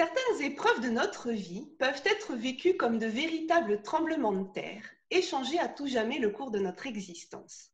[0.00, 5.20] Certaines épreuves de notre vie peuvent être vécues comme de véritables tremblements de terre et
[5.20, 7.70] changer à tout jamais le cours de notre existence.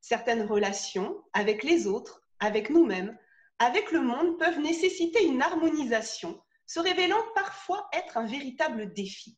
[0.00, 3.14] Certaines relations avec les autres, avec nous-mêmes,
[3.58, 9.36] avec le monde peuvent nécessiter une harmonisation, se révélant parfois être un véritable défi.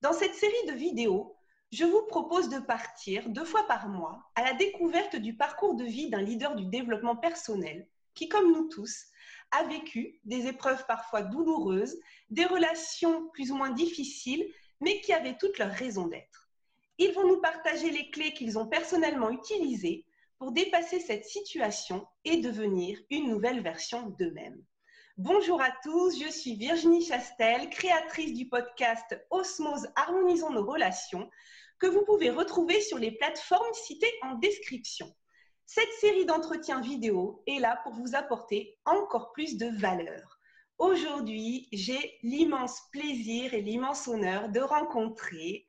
[0.00, 1.36] Dans cette série de vidéos,
[1.72, 5.84] je vous propose de partir deux fois par mois à la découverte du parcours de
[5.84, 9.06] vie d'un leader du développement personnel qui, comme nous tous,
[9.54, 11.96] a vécu des épreuves parfois douloureuses,
[12.30, 14.46] des relations plus ou moins difficiles,
[14.80, 16.48] mais qui avaient toutes leur raison d'être.
[16.98, 20.04] Ils vont nous partager les clés qu'ils ont personnellement utilisées
[20.38, 24.62] pour dépasser cette situation et devenir une nouvelle version d'eux-mêmes.
[25.16, 31.30] Bonjour à tous, je suis Virginie Chastel, créatrice du podcast Osmose Harmonisons nos relations,
[31.78, 35.14] que vous pouvez retrouver sur les plateformes citées en description.
[35.66, 40.38] Cette série d'entretiens vidéo est là pour vous apporter encore plus de valeur.
[40.78, 45.66] Aujourd'hui, j'ai l'immense plaisir et l'immense honneur de rencontrer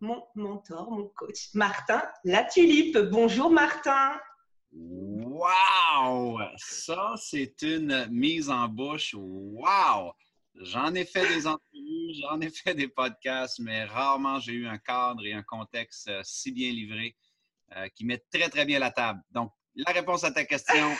[0.00, 2.96] mon mentor, mon coach, Martin La Tulipe.
[2.96, 4.18] Bonjour Martin.
[4.72, 6.38] Wow!
[6.56, 9.14] Ça, c'est une mise en bouche.
[9.14, 10.12] Wow!
[10.54, 14.78] J'en ai fait des entrevues, j'en ai fait des podcasts, mais rarement j'ai eu un
[14.78, 17.14] cadre et un contexte euh, si bien livré
[17.74, 19.20] euh, qui met très, très bien la table.
[19.30, 20.94] Donc, la réponse à ta question,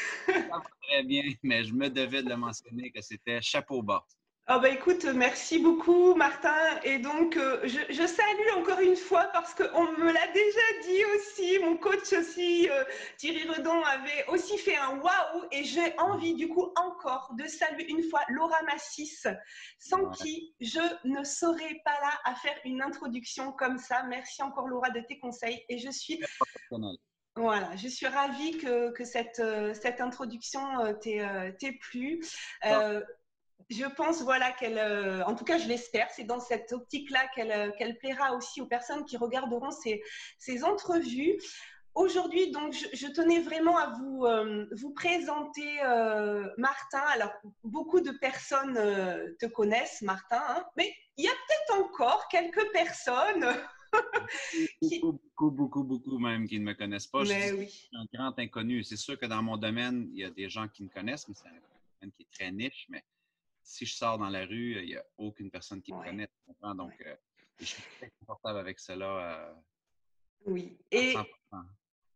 [0.82, 4.04] très bien, mais je me devais de le mentionner que c'était chapeau bas.
[4.48, 6.78] Ah bah écoute, merci beaucoup Martin.
[6.84, 11.58] Et donc, euh, je, salue encore une fois parce qu'on me l'a déjà dit aussi,
[11.58, 12.84] mon coach aussi, euh,
[13.16, 15.48] Thierry Redon avait aussi fait un waouh.
[15.50, 19.26] Et j'ai envie du coup encore de saluer une fois Laura Massis,
[19.80, 24.04] sans qui je ne serais pas là à faire une introduction comme ça.
[24.04, 25.60] Merci encore Laura de tes conseils.
[25.68, 26.20] Et je suis...
[27.34, 30.62] Voilà, je suis ravie que, cette, euh, cette introduction
[31.02, 32.20] t'ait plu
[33.70, 37.50] je pense voilà qu'elle, euh, en tout cas je l'espère, c'est dans cette optique-là qu'elle
[37.50, 40.02] euh, qu'elle plaira aussi aux personnes qui regarderont ces,
[40.38, 41.38] ces entrevues.
[41.94, 45.78] Aujourd'hui, donc, je, tenais vraiment à vous, euh, vous présenter
[46.58, 47.00] Martin.
[47.14, 47.32] Alors,
[47.64, 48.74] beaucoup de personnes
[49.38, 53.46] te connaissent, Martin, hein, mais il y a peut-être encore quelques personnes
[54.82, 57.24] Beaucoup, beaucoup, beaucoup, beaucoup même qui ne me connaissent pas.
[57.24, 57.32] je
[57.66, 58.84] suis un grand inconnu.
[58.84, 61.34] C'est sûr que dans mon domaine, il y a des gens qui me connaissent, mais
[61.34, 62.86] c'est un domaine qui est très niche.
[62.90, 63.02] Mais
[63.66, 66.28] si je sors dans la rue, il n'y a aucune personne qui me connaît.
[66.62, 67.16] Donc, euh,
[67.58, 69.06] je suis très confortable avec cela.
[69.06, 69.52] Euh,
[70.46, 70.78] oui.
[70.92, 71.14] Et,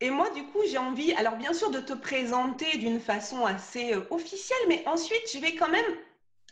[0.01, 3.93] et moi, du coup, j'ai envie, alors bien sûr, de te présenter d'une façon assez
[3.93, 5.97] euh, officielle, mais ensuite, je vais quand même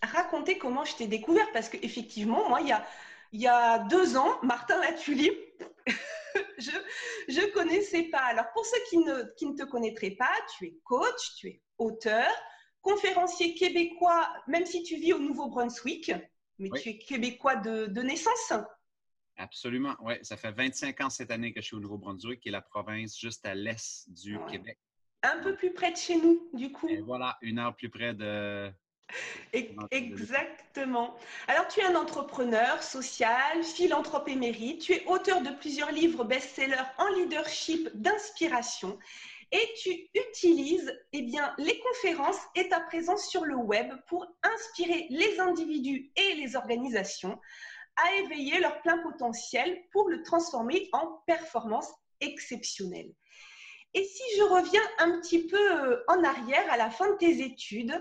[0.02, 2.84] raconter comment je t'ai découvert parce qu'effectivement, moi, il y a,
[3.32, 5.38] il y a deux ans, Martin Latulipe,
[6.58, 8.24] je ne connaissais pas.
[8.24, 11.62] Alors, pour ceux qui ne, qui ne te connaîtraient pas, tu es coach, tu es
[11.78, 12.28] auteur,
[12.82, 16.12] conférencier québécois, même si tu vis au Nouveau-Brunswick,
[16.58, 18.52] mais tu es québécois de, naissance.
[19.36, 20.14] Absolument, oui.
[20.22, 23.18] Ça fait 25 ans cette année que je suis au Nouveau-Brunswick, qui est la province
[23.18, 24.78] juste à l'est du Québec.
[25.22, 26.88] Un peu plus près de chez nous, du coup.
[26.88, 28.72] Et voilà, une heure plus près de...
[29.90, 31.16] Exactement.
[31.46, 34.82] Alors, tu es un entrepreneur social, philanthrope émérite.
[34.82, 38.98] Tu es auteur de plusieurs livres best-sellers en leadership d'inspiration
[39.50, 45.06] et tu utilises eh bien, les conférences et ta présence sur le web pour inspirer
[45.10, 47.38] les individus et les organisations
[47.96, 53.10] à éveiller leur plein potentiel pour le transformer en performance exceptionnelle.
[53.94, 57.42] Et si je reviens un petit peu euh, en arrière à la fin de tes
[57.42, 57.98] études,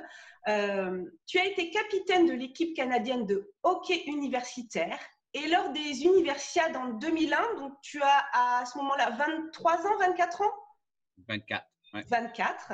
[0.47, 4.99] euh, tu as été capitaine de l'équipe canadienne de hockey universitaire
[5.33, 10.41] et lors des universiades en 2001, donc tu as à ce moment-là 23 ans, 24
[10.41, 10.53] ans?
[11.27, 11.65] 24.
[11.93, 12.73] 24.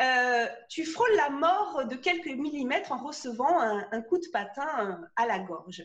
[0.00, 5.06] Euh, tu frôles la mort de quelques millimètres en recevant un, coup de patin euh,
[5.16, 5.82] à la gorge.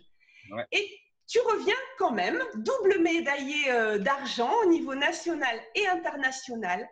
[0.71, 6.88] Et tu reviens quand même, double médaillé euh, d'argent au niveau national et international.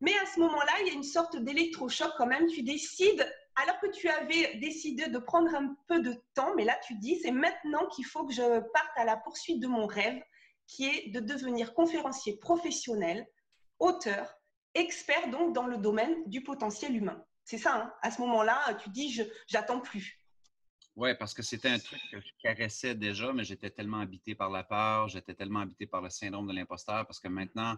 [0.00, 2.46] Mais à ce moment-là, il y a une sorte d'électrochoc quand même.
[2.48, 6.76] Tu décides, alors que tu avais décidé de prendre un peu de temps, mais là
[6.86, 10.20] tu dis, c'est maintenant qu'il faut que je parte à la poursuite de mon rêve,
[10.66, 13.26] qui est de devenir conférencier professionnel,
[13.78, 14.35] auteur,
[14.76, 17.22] expert donc dans le domaine du potentiel humain.
[17.44, 17.92] C'est ça, hein.
[18.02, 20.20] à ce moment-là, tu dis, je j'attends plus.
[20.96, 24.50] Oui, parce que c'était un truc que je caressais déjà, mais j'étais tellement habité par
[24.50, 27.76] la peur, j'étais tellement habité par le syndrome de l'imposteur, parce que maintenant,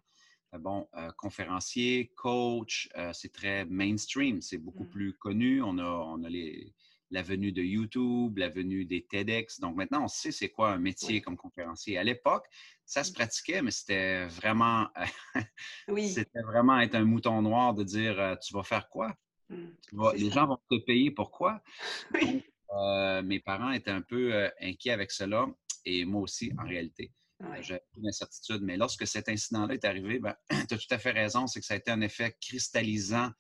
[0.55, 4.91] euh, bon, euh, conférencier, coach, euh, c'est très mainstream, c'est beaucoup mm.
[4.91, 5.63] plus connu.
[5.63, 6.73] On a, on a les,
[7.11, 9.61] la venue de YouTube, la venue des TEDx.
[9.61, 11.99] Donc maintenant, on sait c'est quoi un métier comme conférencier.
[11.99, 12.47] À l'époque,
[12.85, 14.89] ça se pratiquait, mais c'était vraiment,
[15.89, 16.09] oui.
[16.09, 19.15] c'était vraiment être un mouton noir de dire euh, tu vas faire quoi?
[19.51, 20.11] Mmh.
[20.17, 21.63] les gens vont te payer pourquoi?
[22.77, 25.47] Euh, mes parents étaient un peu euh, inquiets avec cela
[25.87, 27.13] et moi aussi, en réalité.
[27.41, 27.63] Ouais.
[27.63, 28.61] J'avais une incertitude.
[28.63, 30.35] Mais lorsque cet incident-là est arrivé, ben,
[30.69, 33.31] tu as tout à fait raison, c'est que ça a été un effet cristallisant,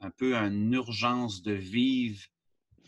[0.00, 2.22] un peu une urgence de vivre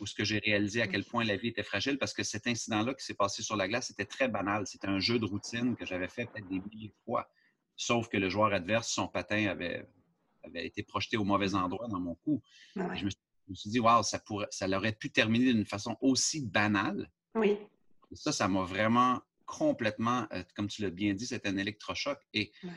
[0.00, 2.46] où ce que j'ai réalisé à quel point la vie était fragile parce que cet
[2.46, 4.66] incident-là qui s'est passé sur la glace, c'était très banal.
[4.66, 7.30] C'était un jeu de routine que j'avais fait peut-être des milliers de fois.
[7.76, 9.86] Sauf que le joueur adverse, son patin avait,
[10.42, 12.42] avait été projeté au mauvais endroit dans mon cou.
[12.74, 12.96] Ouais.
[12.96, 15.66] Je, me suis, je, me suis, dit, waouh, ça, pourrait, ça aurait pu terminer d'une
[15.66, 17.10] façon aussi banale.
[17.34, 17.58] Oui.
[18.10, 22.18] Et ça, ça m'a vraiment complètement, euh, comme tu l'as bien dit, c'était un électrochoc.
[22.34, 22.70] Et ouais.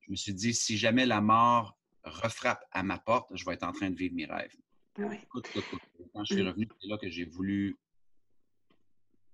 [0.00, 3.64] je me suis dit, si jamais la mort refrappe à ma porte, je vais être
[3.64, 4.54] en train de vivre mes rêves.
[4.98, 5.20] Ouais.
[5.30, 7.76] Quand je suis revenu, c'est là que j'ai voulu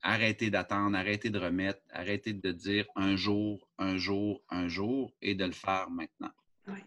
[0.02, 5.34] arrêter d'attendre, arrêter de remettre, arrêter de dire un jour, un jour, un jour et
[5.34, 6.30] de le faire maintenant.
[6.68, 6.84] Ouais.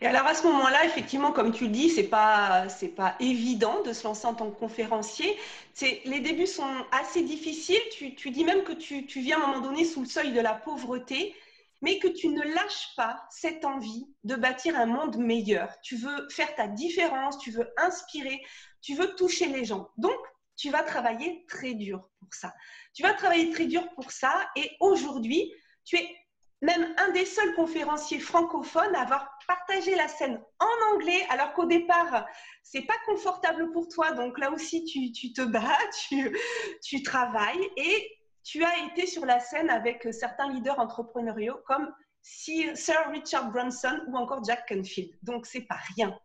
[0.00, 3.82] Et alors à ce moment-là, effectivement, comme tu le dis, c'est pas c'est pas évident
[3.82, 5.36] de se lancer en tant que conférencier.
[5.74, 7.80] C'est les débuts sont assez difficiles.
[7.92, 10.32] Tu, tu dis même que tu, tu viens à un moment donné sous le seuil
[10.32, 11.34] de la pauvreté,
[11.82, 15.74] mais que tu ne lâches pas cette envie de bâtir un monde meilleur.
[15.82, 18.40] Tu veux faire ta différence, tu veux inspirer,
[18.80, 19.88] tu veux toucher les gens.
[19.96, 20.18] Donc
[20.56, 22.54] tu vas travailler très dur pour ça.
[22.94, 24.48] Tu vas travailler très dur pour ça.
[24.56, 25.52] Et aujourd'hui,
[25.84, 26.16] tu es
[26.62, 31.66] même un des seuls conférenciers francophones à avoir partagé la scène en anglais, alors qu'au
[31.66, 32.26] départ,
[32.62, 34.12] c'est pas confortable pour toi.
[34.12, 35.78] Donc là aussi, tu, te bats,
[36.08, 36.36] tu,
[36.82, 38.15] tu, travailles et
[38.46, 44.16] tu as été sur la scène avec certains leaders entrepreneuriaux comme Sir Richard Branson ou
[44.16, 45.10] encore Jack Canfield.
[45.22, 46.16] Donc c'est pas rien.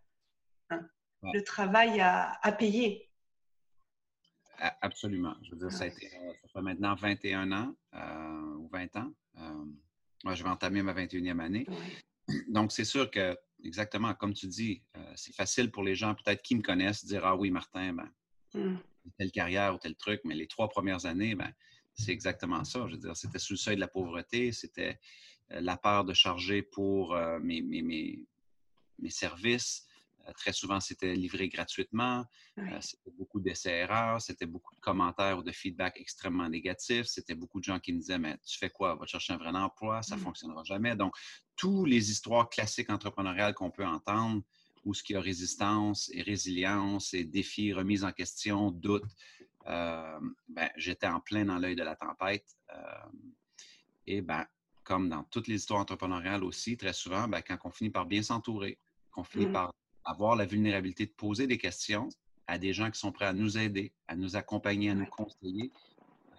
[0.69, 0.87] Hein.
[1.23, 1.31] Ouais.
[1.33, 3.09] Le travail à, à payer.
[4.81, 5.35] Absolument.
[5.41, 9.11] Je veux dire, ça, a été, ça fait maintenant 21 ans euh, ou 20 ans.
[9.39, 9.65] Euh,
[10.23, 11.65] moi, je vais entamer ma 21e année.
[11.67, 12.35] Ouais.
[12.49, 16.43] Donc, c'est sûr que, exactement, comme tu dis, euh, c'est facile pour les gens peut-être
[16.43, 18.11] qui me connaissent de dire Ah oui, Martin, ben,
[18.53, 18.77] mm.
[19.17, 21.51] telle carrière ou tel truc, mais les trois premières années, ben,
[21.93, 22.85] c'est exactement ça.
[22.87, 24.99] Je veux dire, c'était sous le seuil de la pauvreté, c'était
[25.49, 28.25] la peur de charger pour euh, mes, mes, mes,
[28.99, 29.85] mes services.
[30.27, 32.25] Euh, très souvent, c'était livré gratuitement.
[32.57, 34.21] Euh, c'était beaucoup d'essais-erreurs.
[34.21, 37.07] C'était beaucoup de commentaires ou de feedback extrêmement négatifs.
[37.07, 38.95] C'était beaucoup de gens qui me disaient Mais tu fais quoi?
[38.95, 40.23] Va chercher un vrai emploi, ça ne Mm.
[40.23, 40.95] fonctionnera jamais.
[40.95, 41.13] Donc,
[41.55, 44.43] toutes les histoires classiques entrepreneuriales qu'on peut entendre,
[44.83, 50.69] où ce qui a résistance et résilience et défis, remise en question, doute, euh, ben,
[50.75, 52.45] j'étais en plein dans l'œil de la tempête.
[52.73, 53.05] Euh,
[54.07, 54.45] et ben,
[54.83, 58.21] comme dans toutes les histoires entrepreneuriales aussi, très souvent, ben, quand on finit par bien
[58.23, 58.79] s'entourer,
[59.11, 59.53] qu'on finit Mm.
[59.53, 59.73] par
[60.03, 62.09] avoir la vulnérabilité de poser des questions
[62.47, 65.71] à des gens qui sont prêts à nous aider, à nous accompagner, à nous conseiller,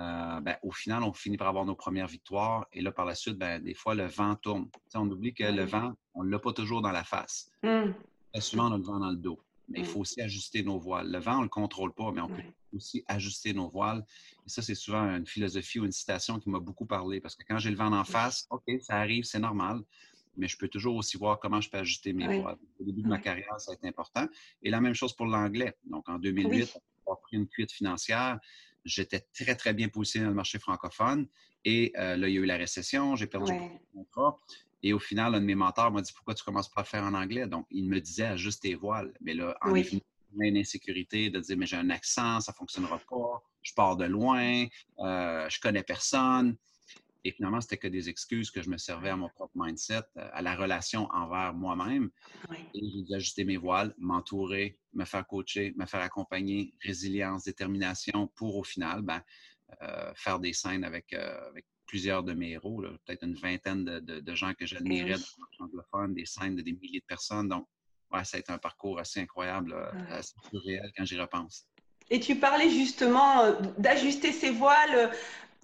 [0.01, 2.67] euh, ben, au final, on finit par avoir nos premières victoires.
[2.73, 4.69] Et là, par la suite, ben, des fois, le vent tourne.
[4.95, 7.51] On oublie que le vent, on ne l'a pas toujours dans la face.
[7.63, 7.93] Mm.
[8.33, 9.39] Très souvent, on a le vent dans le dos.
[9.69, 9.89] Mais il Mm.
[9.89, 11.11] faut aussi ajuster nos voiles.
[11.13, 12.43] Le vent, on ne le contrôle pas, mais on peut.
[12.75, 14.05] Aussi ajuster nos voiles.
[14.47, 17.21] Et ça, c'est souvent une philosophie ou une citation qui m'a beaucoup parlé.
[17.21, 19.81] Parce que quand j'ai le vent en face, OK, ça arrive, c'est normal.
[20.37, 22.57] Mais je peux toujours aussi voir comment je peux ajuster mes voiles.
[22.81, 24.27] Au début de ma carrière, ça a été important.
[24.63, 25.75] Et la même chose pour l'anglais.
[25.85, 26.71] Donc, en 2008, Oui.
[27.07, 28.39] on a pris une cuite financière.
[28.85, 31.29] J'étais très, très bien positionné dans le marché francophone.
[31.65, 33.15] Et euh, là, il y a eu la récession.
[33.15, 33.59] J'ai perdu de
[33.95, 34.37] contrats.
[34.83, 36.85] Et au final, un de mes mentors m'a dit Pourquoi tu ne commences pas à
[36.85, 39.13] faire en anglais Donc, il me disait Ajuste tes voiles.
[39.21, 39.81] Mais là, en Oui.
[39.83, 40.09] définitive,
[40.41, 44.05] une insécurité de dire Mais j'ai un accent, ça ne fonctionnera pas, je pars de
[44.05, 44.67] loin,
[45.01, 46.57] euh, je connais personne.
[47.25, 50.29] Et finalement, c'était que des excuses que je me servais à mon propre mindset, euh,
[50.33, 52.11] à la relation envers moi-même.
[52.75, 58.27] Et j'ai dû ajuster mes voiles, m'entourer, me faire coacher, me faire accompagner, résilience, détermination
[58.35, 59.23] pour au final ben,
[59.83, 64.01] euh, faire des scènes avec, euh, avec plusieurs de mes héros, peut-être une vingtaine de,
[64.01, 65.25] de, de gens que j'admirais oui.
[65.59, 67.49] dans le anglophone, des scènes de des milliers de personnes.
[67.49, 67.69] Donc,
[68.13, 70.19] ouais, ça a été un parcours assez incroyable, euh, Ouais.
[70.19, 71.67] assez surréel quand j'y repense.
[72.11, 74.95] Et tu parlais justement euh, d'ajuster ses voiles.
[74.95, 75.09] euh,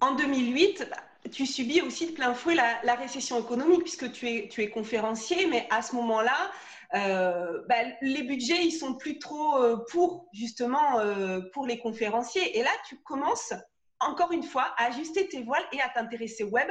[0.01, 0.87] En 2008,
[1.31, 4.69] tu subis aussi de plein fouet la, la récession économique puisque tu es, tu es
[4.69, 6.51] conférencier, mais à ce moment-là,
[6.95, 12.57] euh, bah, les budgets, ils sont plus trop euh, pour justement euh, pour les conférenciers.
[12.57, 13.53] Et là, tu commences
[13.99, 16.69] encore une fois à ajuster tes voiles et à t'intéresser au web,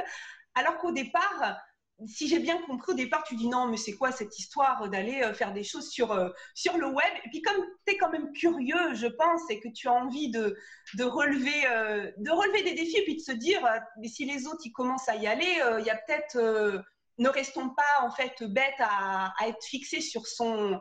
[0.55, 1.55] alors qu'au départ,
[2.07, 5.21] si j'ai bien compris, au départ, tu dis non, mais c'est quoi cette histoire d'aller
[5.21, 7.13] euh, faire des choses sur, euh, sur le web?
[7.25, 10.29] Et puis, comme tu es quand même curieux, je pense, et que tu as envie
[10.31, 10.55] de,
[10.95, 13.61] de, relever, euh, de relever des défis, et puis de se dire,
[13.99, 16.83] mais si les autres ils commencent à y aller, il y a peut-être.
[17.17, 20.79] ne restons pas en fait bêtes à, à être fixés sur, son,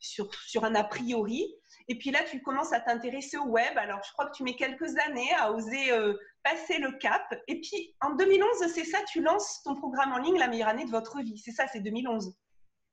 [0.00, 1.54] sur, sur un a priori.
[1.88, 3.76] Et puis là, tu commences à t'intéresser au web.
[3.76, 6.14] Alors, je crois que tu mets quelques années à oser euh,
[6.44, 7.22] passer le cap.
[7.48, 10.84] Et puis, en 2011, c'est ça, tu lances ton programme en ligne, la meilleure année
[10.84, 11.38] de votre vie.
[11.38, 12.34] C'est ça, c'est 2011.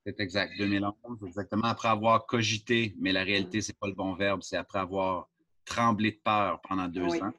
[0.06, 0.54] C'est exact.
[0.58, 0.96] 2011,
[1.28, 1.64] exactement.
[1.66, 5.30] Après avoir cogité, mais la réalité, c'est pas le bon verbe, c'est après avoir
[5.66, 7.34] tremblé de peur pendant deux ans.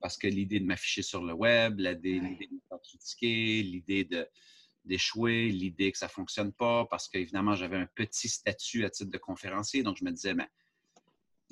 [0.00, 4.04] parce que l'idée de m'afficher sur le web, l'idée de me faire critiquer, l'idée
[4.84, 9.10] d'échouer, l'idée que ça ne fonctionne pas, parce qu'évidemment, j'avais un petit statut à titre
[9.10, 9.82] de conférencier.
[9.82, 10.48] Donc, je me disais, mais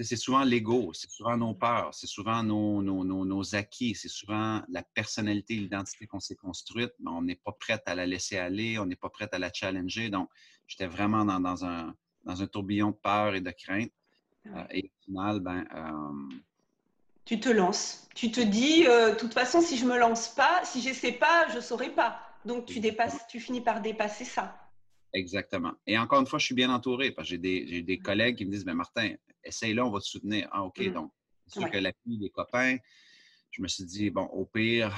[0.02, 4.82] c'est souvent l'ego, c'est souvent nos peurs, c'est souvent nos, nos, acquis, c'est souvent la
[4.82, 8.86] personnalité, l'identité qu'on s'est construite, mais on n'est pas prête à la laisser aller, on
[8.86, 10.08] n'est pas prête à la challenger.
[10.08, 10.28] Donc,
[10.66, 11.94] j'étais vraiment dans, un,
[12.24, 13.92] dans un tourbillon de peur et de crainte.
[14.46, 15.66] Euh, et au final, ben.
[15.74, 16.36] Euh,
[17.26, 18.08] tu te lances.
[18.14, 20.88] Tu te dis, euh, de toute façon, si je ne me lance pas, si je
[20.88, 22.29] n'essaie pas, je ne saurais pas.
[22.44, 24.56] Donc, tu, dépasses, tu finis par dépasser ça.
[25.12, 25.72] Exactement.
[25.86, 28.50] Et encore une fois, je suis bien entouré parce que j'ai des, collègues qui me
[28.50, 30.48] disent, mais Martin, essaye-là, on va te soutenir.
[30.52, 30.92] Ah, OK, mm.
[30.92, 31.12] donc,
[31.46, 32.76] c'est sûr que l'appui des copains,
[33.50, 34.94] je me suis dit, bon, au pire,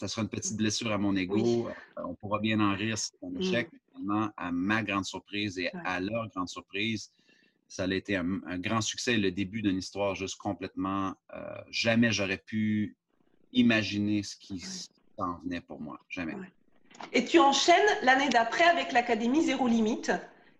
[0.00, 1.68] ça sera une petite blessure à mon ego.
[1.68, 3.40] Euh, on pourra bien en rire si c'est un mm.
[3.40, 3.68] échec.
[3.72, 7.12] Mais finalement, à ma grande surprise et à leur grande surprise,
[7.68, 11.14] ça a été un, grand succès, le début d'une histoire juste complètement.
[11.32, 12.96] Euh, jamais j'aurais pu
[13.52, 15.98] imaginer ce qui s'en venait pour moi.
[16.08, 16.34] Jamais.
[17.12, 20.12] Et tu enchaînes l'année d'après avec l'Académie Zéro Limite,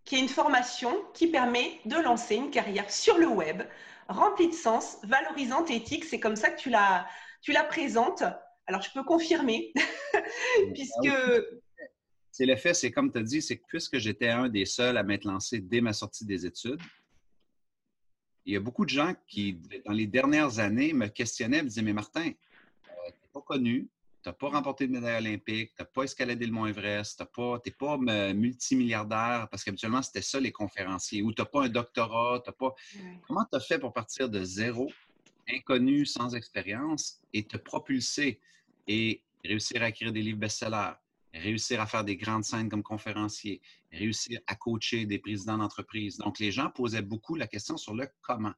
[0.04, 3.62] qui est une formation qui permet de lancer une carrière sur le web,
[4.08, 6.04] remplie de sens, valorisante et éthique.
[6.04, 7.06] C'est comme ça que tu la,
[7.40, 8.22] tu la présentes.
[8.66, 9.72] Alors, je peux confirmer,
[10.74, 11.08] puisque...
[11.08, 11.40] Ah
[12.36, 14.96] c'est le fait, c'est comme tu as dit, c'est que puisque j'étais un des seuls
[14.96, 16.80] à m'être lancé dès ma sortie des études,
[18.44, 21.82] il y a beaucoup de gens qui, dans les dernières années, me questionnaient, me disaient
[21.82, 22.32] Mais Martin, euh,
[23.06, 23.88] tu n'es pas connu,
[24.24, 27.40] tu n'as pas remporté de médaille olympique, tu n'as pas escaladé le Mont Everest, tu
[27.42, 27.98] n'es pas
[28.32, 32.74] multimilliardaire, parce qu'habituellement, c'était ça les conférenciers, ou tu n'as pas un doctorat, tu pas.
[33.26, 34.90] Comment tu as fait pour partir de zéro,
[35.46, 38.40] inconnu, sans expérience, et te propulser
[38.88, 40.94] et réussir à écrire des livres best-sellers,
[41.34, 43.60] réussir à faire des grandes scènes comme conférencier,
[43.92, 46.16] réussir à coacher des présidents d'entreprise?
[46.16, 48.54] Donc, les gens posaient beaucoup la question sur le comment.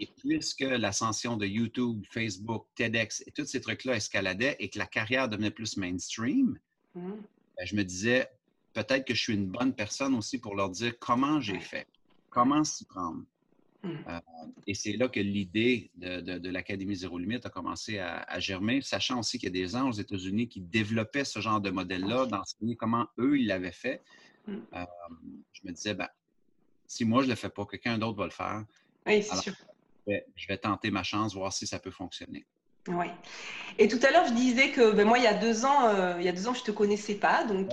[0.00, 4.86] Et puisque l'ascension de YouTube, Facebook, TEDx et tous ces trucs-là escaladaient et que la
[4.86, 6.58] carrière devenait plus mainstream,
[6.94, 7.10] mmh.
[7.10, 8.28] ben, je me disais,
[8.72, 11.86] peut-être que je suis une bonne personne aussi pour leur dire comment j'ai fait,
[12.30, 13.22] comment s'y prendre.
[13.82, 13.88] Mmh.
[14.08, 14.20] Euh,
[14.66, 19.38] et c'est là que l'idée de, l'Académie Zéro Limite a commencé à, germer, sachant aussi
[19.38, 23.06] qu'il y a des gens aux États-Unis qui développaient ce genre de modèle-là, d'enseigner comment
[23.18, 24.02] eux, ils l'avaient fait.
[24.46, 24.56] Mmh.
[24.74, 24.84] Euh,
[25.52, 26.08] je me disais, ben,
[26.86, 28.64] si moi, je ne le fais pas, quelqu'un d'autre va le faire.
[29.06, 29.54] Oui, c'est sûr
[30.06, 32.46] je vais tenter ma chance, voir si ça peut fonctionner.
[32.88, 33.06] Oui.
[33.78, 36.16] Et tout à l'heure, je disais que ben, moi, il y a deux ans, euh,
[36.18, 37.70] il y a deux ans, je te connaissais pas, donc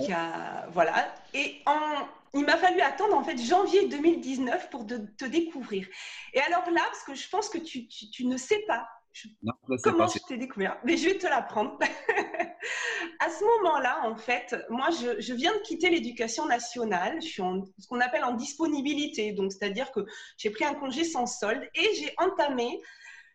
[0.72, 1.14] voilà.
[1.34, 5.86] Et en, il m'a fallu attendre en fait janvier 2019 pour te découvrir.
[6.32, 8.88] Et alors là, parce que je pense que tu, tu ne sais pas
[9.82, 11.78] comment je t'ai découvert Mais je vais te l'apprendre.
[13.22, 17.22] à ce moment-là, en fait, moi, je, viens de quitter l'éducation nationale.
[17.22, 19.32] Je suis en ce qu'on appelle en disponibilité.
[19.32, 20.00] Donc, c'est-à-dire que
[20.38, 22.80] j'ai pris un congé sans solde et j'ai entamé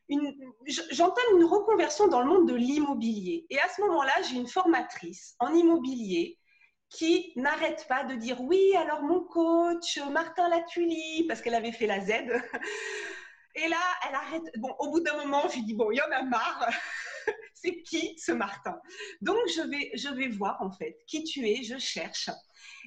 [0.10, 0.34] une,
[0.92, 3.46] j'entame une reconversion dans le monde de l'immobilier.
[3.50, 6.38] Et à ce moment-là, j'ai une formatrice en immobilier
[6.90, 11.88] qui n'arrête pas de dire oui, alors mon coach, Martin Latuli, parce qu'elle avait fait
[11.88, 12.12] la Z,
[13.56, 13.78] et là,
[14.08, 14.44] elle arrête.
[14.58, 16.70] Bon, au bout d'un moment, je lui dis bon, il y en a marre.
[17.62, 18.80] C'est qui ce Martin?
[19.22, 22.30] Donc, je vais, je vais voir en fait qui tu es, je cherche.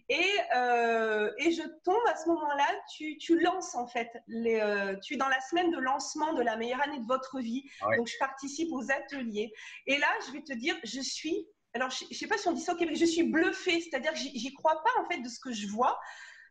[0.09, 4.97] Et, euh, et je tombe à ce moment-là, tu, tu, lances en fait, les, euh,
[5.03, 7.63] tu es dans la semaine de lancement de la meilleure année de votre vie.
[7.81, 9.53] Ah Donc, je participe aux ateliers.
[9.87, 12.53] Et là, je vais te dire, je suis, alors je ne sais pas si on
[12.53, 15.29] dit ça au Québec, je suis bluffée, c'est-à-dire que j'y crois pas en fait de
[15.29, 15.99] ce que je vois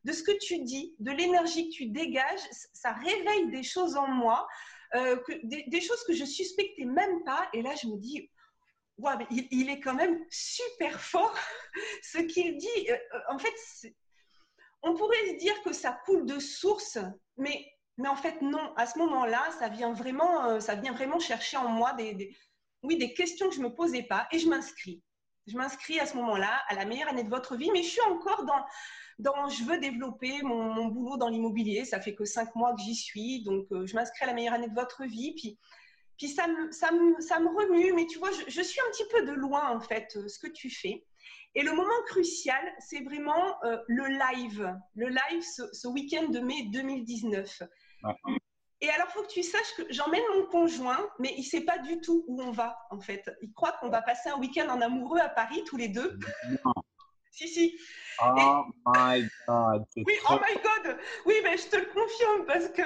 [0.05, 2.39] de ce que tu dis, de l'énergie que tu dégages,
[2.73, 4.47] ça réveille des choses en moi,
[4.95, 7.47] euh, des, choses que je suspectais même pas.
[7.53, 8.29] Et là, je me dis,
[8.97, 11.35] ouais, mais il, est quand même super fort.
[12.03, 13.53] ce qu'il dit, euh, euh, en fait,
[14.81, 16.97] on pourrait dire que ça coule de source,
[17.37, 17.65] mais,
[17.97, 18.73] mais en fait, non.
[18.75, 22.35] À ce moment-là, ça vient vraiment, ça vient vraiment chercher en moi des,
[22.83, 25.03] oui, des questions que je ne me posais pas et je m'inscris.
[25.47, 28.01] Je m'inscris à ce moment-là à la meilleure année de votre vie, mais je suis
[28.01, 28.63] encore dans,
[29.19, 31.85] je veux développer mon, boulot dans l'immobilier.
[31.85, 34.53] Ça fait que cinq mois que j'y suis, donc euh, je m'inscris à la meilleure
[34.53, 35.33] année de votre vie.
[35.35, 35.57] Puis,
[36.17, 39.05] puis ça, me, ça, me, ça me remue, mais tu vois, je, suis un petit
[39.11, 41.05] peu de loin en fait, euh, ce que tu fais.
[41.55, 46.67] Et le moment crucial, c'est vraiment euh, le live, le live ce, week-end de mai
[46.71, 47.63] 2019.
[48.81, 51.65] Et alors, il faut que tu saches que j'emmène mon conjoint, mais il ne sait
[51.65, 53.29] pas du tout où on va, en fait.
[53.41, 56.17] Il croit qu'on va passer un week-end en amoureux à Paris, tous les deux.
[57.31, 57.79] Si, si.
[58.21, 59.85] Oh my God.
[59.95, 60.97] Oui, oh my God.
[61.25, 62.81] Oui, mais je te le confirme parce que,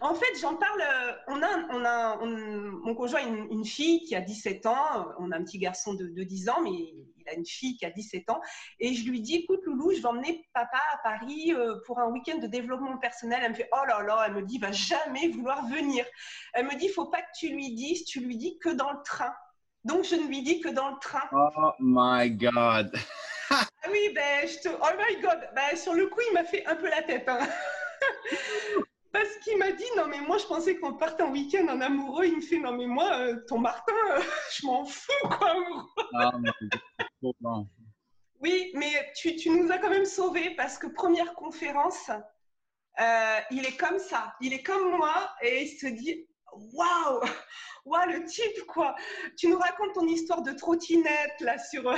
[0.00, 0.82] en fait, j'en parle.
[0.82, 5.06] Euh, on a, on a mon conjoint a une, fille qui a 17 ans.
[5.18, 7.90] On a un petit garçon de, 10 ans, mais il a une fille qui a
[7.90, 8.40] 17 ans.
[8.78, 12.10] Et je lui dis, écoute, Loulou, je vais emmener papa à Paris euh, pour un
[12.10, 13.40] week-end de développement personnel.
[13.42, 16.04] Elle me fait, oh là là, elle me dit, il va jamais vouloir venir.
[16.52, 18.92] Elle me dit, il faut pas que tu lui dises, tu lui dis que dans
[18.92, 19.32] le train.
[19.84, 21.22] Donc, je ne lui dis que dans le train.
[21.32, 22.92] Oh my God.
[23.84, 24.68] ah oui, ben, je te...
[24.68, 27.28] oh my God, ben, sur le coup, il m'a fait un peu la tête.
[27.28, 27.38] Hein.
[29.12, 32.24] Parce qu'il m'a dit, non, mais moi, je pensais qu'on partait en week-end en amoureux.
[32.26, 34.20] Il me fait, non, mais moi, euh, ton Martin, euh,
[34.52, 35.54] je m'en fous, quoi.
[36.14, 36.32] Ah,
[38.40, 42.10] oui, mais tu, tu, nous as quand même sauvés parce que première conférence,
[43.00, 44.34] euh, il est comme ça.
[44.40, 47.20] Il est comme moi et il se dit, waouh,
[47.84, 48.96] waouh, le type, quoi.
[49.36, 51.94] Tu nous racontes ton histoire de trottinette, là, sur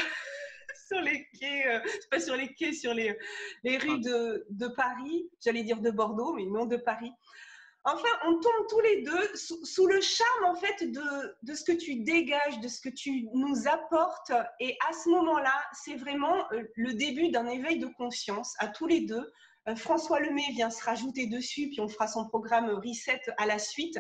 [0.87, 3.17] sur les quais, euh, pas sur les quais, sur les,
[3.65, 7.13] les rues de, de Paris, j'allais dire de Bordeaux, mais non de Paris.
[7.89, 11.71] Enfin, on tombe tous les deux sous, le charme en fait de, de, ce que
[11.71, 14.33] tu dégages, de ce que tu nous apportes.
[14.59, 18.89] Et à ce moment-là, c'est vraiment euh, le début d'un éveil de conscience à tous
[18.89, 19.33] les deux
[19.75, 23.99] François Lemay vient se rajouter dessus, puis on fera son programme Reset à la suite.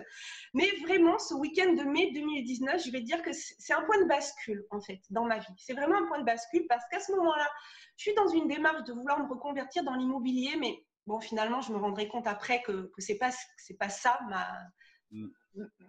[0.55, 4.07] Mais vraiment, ce week-end de mai 2019, je vais dire que c'est un point de
[4.07, 5.55] bascule, en fait, dans ma vie.
[5.59, 7.49] C'est vraiment un point de bascule parce qu'à ce moment-là,
[7.97, 11.73] je suis dans une démarche de vouloir me reconvertir dans l'immobilier, mais bon, finalement, je
[11.73, 13.31] me rendrai compte après que, ce n'est pas,
[13.81, 14.47] pas ça ma,
[15.11, 15.29] mm.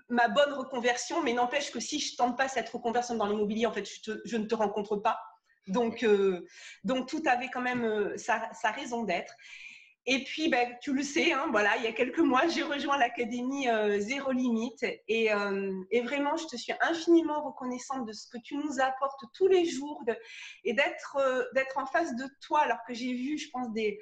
[0.09, 3.73] ma bonne reconversion, mais n'empêche que si je tente pas cette reconversion dans l'immobilier, en
[3.73, 3.87] fait,
[4.25, 5.19] je, ne te rencontre pas.
[5.67, 6.47] Donc, euh,
[6.83, 9.35] donc tout avait quand même euh, sa, sa raison d'être.
[10.09, 12.97] Et puis, ben, tu le sais, hein, voilà, il y a quelques mois, j'ai rejoint
[12.97, 14.85] l'Académie euh, Zéro Limite.
[15.09, 19.21] Et, euh, et, vraiment, je te suis infiniment reconnaissante de ce que tu nous apportes
[19.33, 20.01] tous les jours
[20.63, 23.99] et d'être euh, d'être en face de toi, alors que j'ai vu, je pense, des,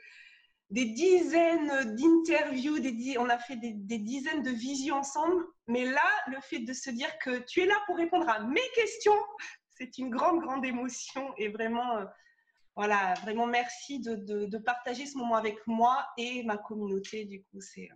[0.70, 2.78] dizaines d'interviews,
[3.18, 5.44] on a fait des, des, dizaines de visions ensemble.
[5.68, 8.70] Mais là, le fait de se dire que tu es là pour répondre à mes
[8.76, 9.20] questions,
[9.72, 12.06] c'est une grande, grande émotion et vraiment
[12.76, 17.26] voilà, vraiment merci de, partager ce moment avec moi et ma communauté.
[17.26, 17.90] Du coup, c'est.
[17.90, 17.96] Euh,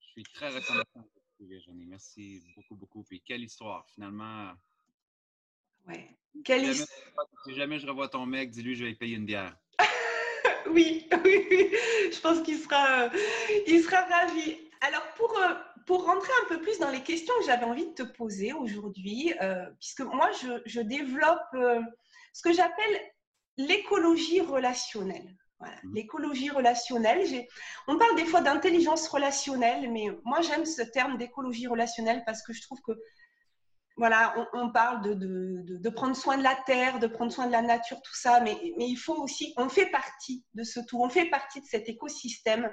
[0.00, 1.86] je suis très reconnaissant Virginie.
[1.86, 3.04] Merci beaucoup, beaucoup.
[3.04, 4.52] Puis quelle histoire, finalement.
[5.86, 6.18] Ouais.
[6.44, 6.90] Quelle si, jamais,
[7.44, 9.56] si jamais je revois ton mec, dis-lui, je vais payer une bière.
[10.70, 11.70] oui, oui, oui.
[12.12, 13.10] Je pense qu'il sera, euh,
[13.68, 14.58] il sera ravi.
[14.80, 15.54] Alors, pour, euh,
[15.86, 19.32] pour rentrer un peu plus dans les questions que j'avais envie de te poser aujourd'hui,
[19.78, 21.86] puisque moi, je, je développe
[22.32, 23.00] ce que j'appelle
[23.56, 25.36] l'écologie relationnelle.
[25.58, 25.76] Voilà.
[25.84, 25.94] Mmh.
[25.94, 27.46] L'écologie relationnelle,
[27.88, 32.52] on parle des fois d'intelligence relationnelle, mais moi j'aime ce terme d'écologie relationnelle parce que
[32.52, 32.92] je trouve que
[33.96, 37.96] voilà, on, parle de, prendre soin de la terre, de prendre soin de la nature,
[38.02, 41.62] tout ça, mais, il faut aussi, on fait partie de ce tout, on fait partie
[41.62, 42.70] de cet écosystème.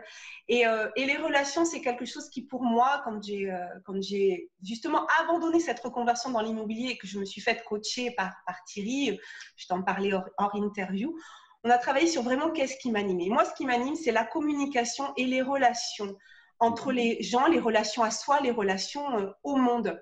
[0.50, 5.08] Et, euh, les relations, c'est quelque chose qui, pour moi, quand j'ai euh, j'ai justement
[5.22, 9.18] abandonné cette reconversion dans l'immobilier et que je me suis faite coacher par, par Thierry,
[9.56, 11.18] je t'en parlais hors, interview,
[11.64, 13.34] on a travaillé sur vraiment qu'est-ce qui m'anime.
[13.34, 16.18] moi, ce qui m'anime, c'est la communication et les relations
[16.60, 20.02] entre les gens, les relations à soi, les relations euh, au monde.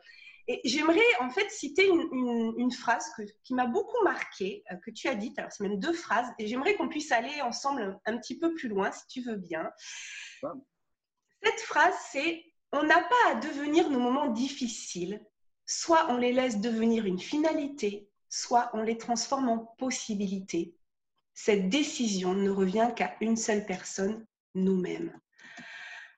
[0.52, 3.10] Et j'aimerais en fait citer une, phrase
[3.46, 6.48] qui m'a beaucoup marquée, euh, que tu as dite, alors c'est même deux phrases, et
[6.48, 9.72] j'aimerais qu'on puisse aller ensemble un petit peu plus loin, si tu veux bien.
[11.42, 15.26] Cette phrase, c'est On n'a pas à devenir nos moments difficiles,
[15.66, 20.76] soit on les laisse devenir une finalité, soit on les transforme en possibilité.
[21.34, 25.18] Cette décision ne revient qu'à une seule personne, nous-mêmes.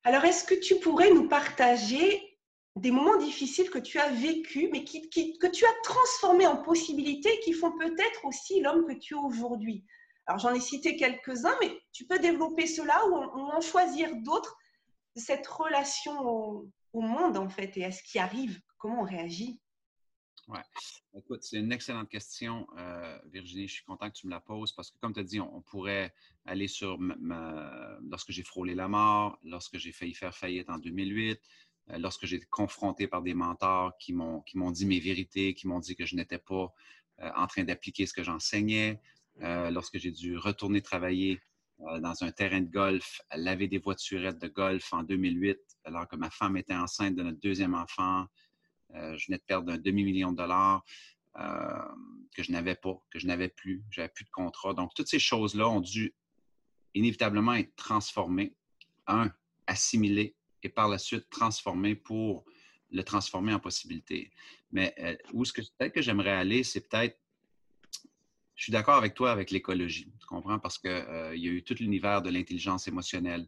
[0.04, 2.33] Alors, est-ce que tu pourrais nous partager
[2.76, 7.40] des moments difficiles que tu as vécus, mais qui, que tu as transformés en possibilités
[7.42, 9.86] qui font peut-être aussi l'homme que tu es aujourd'hui.
[10.26, 14.58] Alors j'en ai cité quelques-uns, mais tu peux développer cela ou en, choisir d'autres
[15.16, 19.60] cette relation au, monde en fait et à ce qui arrive, comment on réagit?
[20.48, 20.60] Oui.
[21.16, 23.68] Écoute, c'est une excellente question, euh, Virginie.
[23.68, 25.62] Je suis content que tu me la poses parce que, comme tu as dit, on,
[25.62, 26.14] pourrait
[26.46, 31.36] aller sur lorsque j'ai frôlé la mort, lorsque j'ai failli faire faillite en 2008, euh,
[31.98, 35.68] lorsque j'ai été confronté par des mentors qui m'ont, qui m'ont dit mes vérités, qui
[35.68, 36.74] m'ont dit que je n'étais pas
[37.22, 39.02] euh, en train d'appliquer ce que j'enseignais,
[39.42, 41.42] euh, lorsque j'ai dû retourner travailler
[42.00, 46.30] dans un terrain de golf, laver des voiturettes de golf en 2008, alors que ma
[46.30, 48.26] femme était enceinte de notre deuxième enfant.
[48.94, 50.86] je venais de perdre un demi-million de dollars
[51.36, 53.84] que je n'avais pas, que je n'avais plus.
[53.90, 54.74] J'avais plus de contrat.
[54.74, 56.14] Donc, toutes ces choses-là ont dû
[56.94, 58.56] inévitablement être transformées.
[59.08, 59.34] Un,
[59.68, 62.46] assimilées et par la suite transformer pour
[62.92, 64.32] le transformer en possibilité.
[64.72, 67.18] Mais euh, où ce que peut-être que j'aimerais aller, c'est peut-être
[68.56, 70.12] je suis d'accord avec toi avec l'écologie.
[70.20, 70.60] Tu comprends?
[70.60, 73.48] Parce qu'il euh, y a eu tout l'univers de l'intelligence émotionnelle.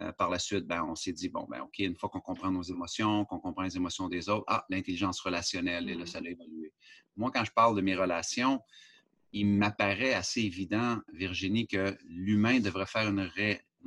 [0.00, 2.50] Euh, par la suite, ben, on s'est dit, bon, ben, OK, une fois qu'on comprend
[2.50, 6.22] nos émotions, qu'on comprend les émotions des autres, ah, l'intelligence relationnelle, et là, ça a
[6.22, 6.72] évolué.
[7.16, 8.62] Moi, quand je parle de mes relations,
[9.32, 13.30] il m'apparaît assez évident, Virginie, que l'humain devrait faire une,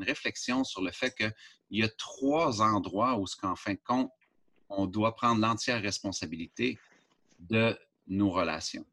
[0.04, 1.34] réflexion sur le fait qu'il
[1.72, 4.12] y a trois endroits où, en fin de compte,
[4.70, 6.78] on doit prendre l'entière responsabilité
[7.40, 7.78] de
[8.08, 8.86] nos relations.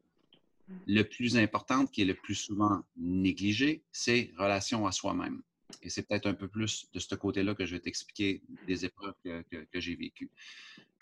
[0.87, 5.41] Le plus important, qui est le plus souvent négligé, c'est relation à soi-même.
[5.81, 9.15] Et c'est peut-être un peu plus de ce côté-là que je vais t'expliquer des épreuves
[9.23, 10.31] que, j'ai vécues.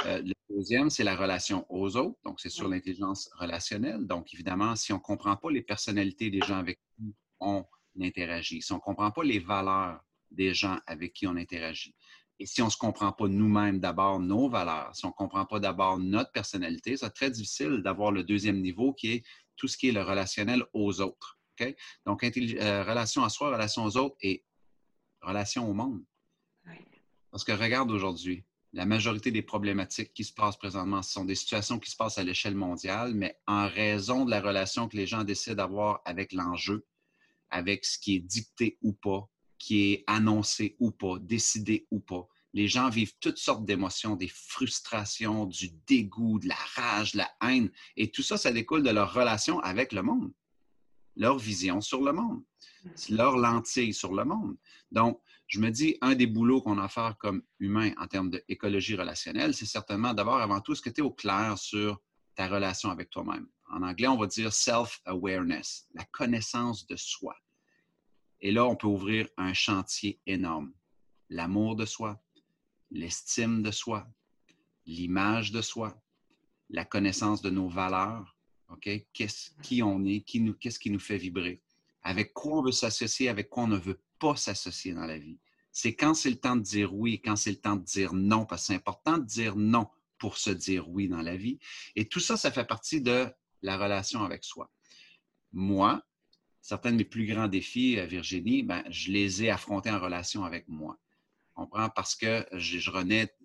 [0.06, 2.18] Euh, le deuxième, c'est la relation aux autres.
[2.24, 4.06] Donc, c'est sur l'intelligence relationnelle.
[4.08, 7.66] Donc, évidemment, si on ne comprend pas les personnalités des gens avec qui on
[8.00, 10.00] interagit, si on ne comprend pas les valeurs
[10.30, 11.96] des gens avec qui on interagit,
[12.40, 15.46] et si on ne se comprend pas nous-mêmes d'abord nos valeurs, si on ne comprend
[15.46, 19.24] pas d'abord notre personnalité, c'est très difficile d'avoir le deuxième niveau qui est
[19.58, 21.38] tout ce qui est le relationnel aux autres.
[22.06, 24.44] Donc, euh, relation à soi, relation aux autres et
[25.22, 26.04] relation au monde.
[27.30, 31.36] Parce que regarde aujourd'hui, la majorité des problématiques qui se passent présentement, ce sont des
[31.36, 35.06] situations qui se passent à l'échelle mondiale, mais en raison de la relation que les
[35.06, 36.86] gens décident d'avoir avec l'enjeu,
[37.52, 42.28] avec ce qui est dicté ou pas, qui est annoncé ou pas, décidé ou pas.
[42.54, 47.32] Les gens vivent toutes sortes d'émotions, des frustrations, du dégoût, de la rage, de la
[47.42, 47.72] haine.
[47.96, 50.34] Et tout ça, ça découle de leur relation avec le monde,
[51.16, 52.42] leur vision sur le monde,
[52.84, 52.90] mm.
[53.16, 54.58] leur lentille sur le monde.
[54.92, 58.32] Donc, je me dis, un des boulots qu'on a à faire comme humain en termes
[58.32, 62.02] d'écologie relationnelle, c'est certainement d'abord, avant tout, ce que tu es au clair sur
[62.36, 63.48] ta relation avec toi-même.
[63.70, 67.36] En anglais, on va dire self-awareness, la connaissance de soi.
[68.42, 70.74] Et là, on peut ouvrir un chantier énorme.
[71.30, 72.22] L'amour de soi,
[72.90, 74.08] l'estime de soi,
[74.86, 76.02] l'image de soi,
[76.70, 78.36] la connaissance de nos valeurs,
[79.62, 81.62] qui on est, qu'est-ce qui nous fait vibrer,
[82.04, 85.40] avec quoi on veut s'associer, avec quoi on ne veut pas s'associer dans la vie?
[85.72, 88.14] C'est quand c'est le temps de dire oui et quand c'est le temps de dire
[88.14, 91.60] non, parce que c'est important de dire non pour se dire oui dans la vie.
[91.96, 93.28] Et tout ça, ça fait partie de
[93.62, 94.70] la relation avec soi.
[95.54, 96.02] Moi,
[96.62, 100.44] certains de mes plus grands défis, euh, Virginie, ben, je les ai affrontés en relation
[100.44, 100.98] avec moi.
[101.56, 101.90] On comprend?
[101.90, 102.92] Parce que je, je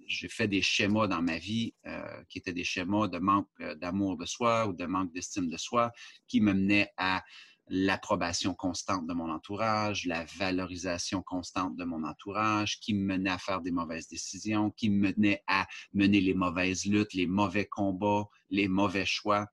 [0.07, 3.75] j'ai fait des schémas dans ma vie euh, qui étaient des schémas de manque euh,
[3.75, 5.91] d'amour de soi ou de manque d'estime de soi
[6.29, 7.25] qui me menaient à
[7.69, 13.39] l'approbation constante de mon entourage, la valorisation constante de mon entourage, qui me menait à
[13.39, 18.27] faire des mauvaises décisions, qui me menait à mener les mauvaises luttes, les mauvais combats,
[18.51, 19.47] les mauvais choix.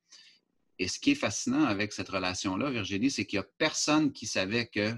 [0.79, 4.25] Et ce qui est fascinant avec cette relation-là, Virginie, c'est qu'il n'y a personne qui
[4.25, 4.93] savait que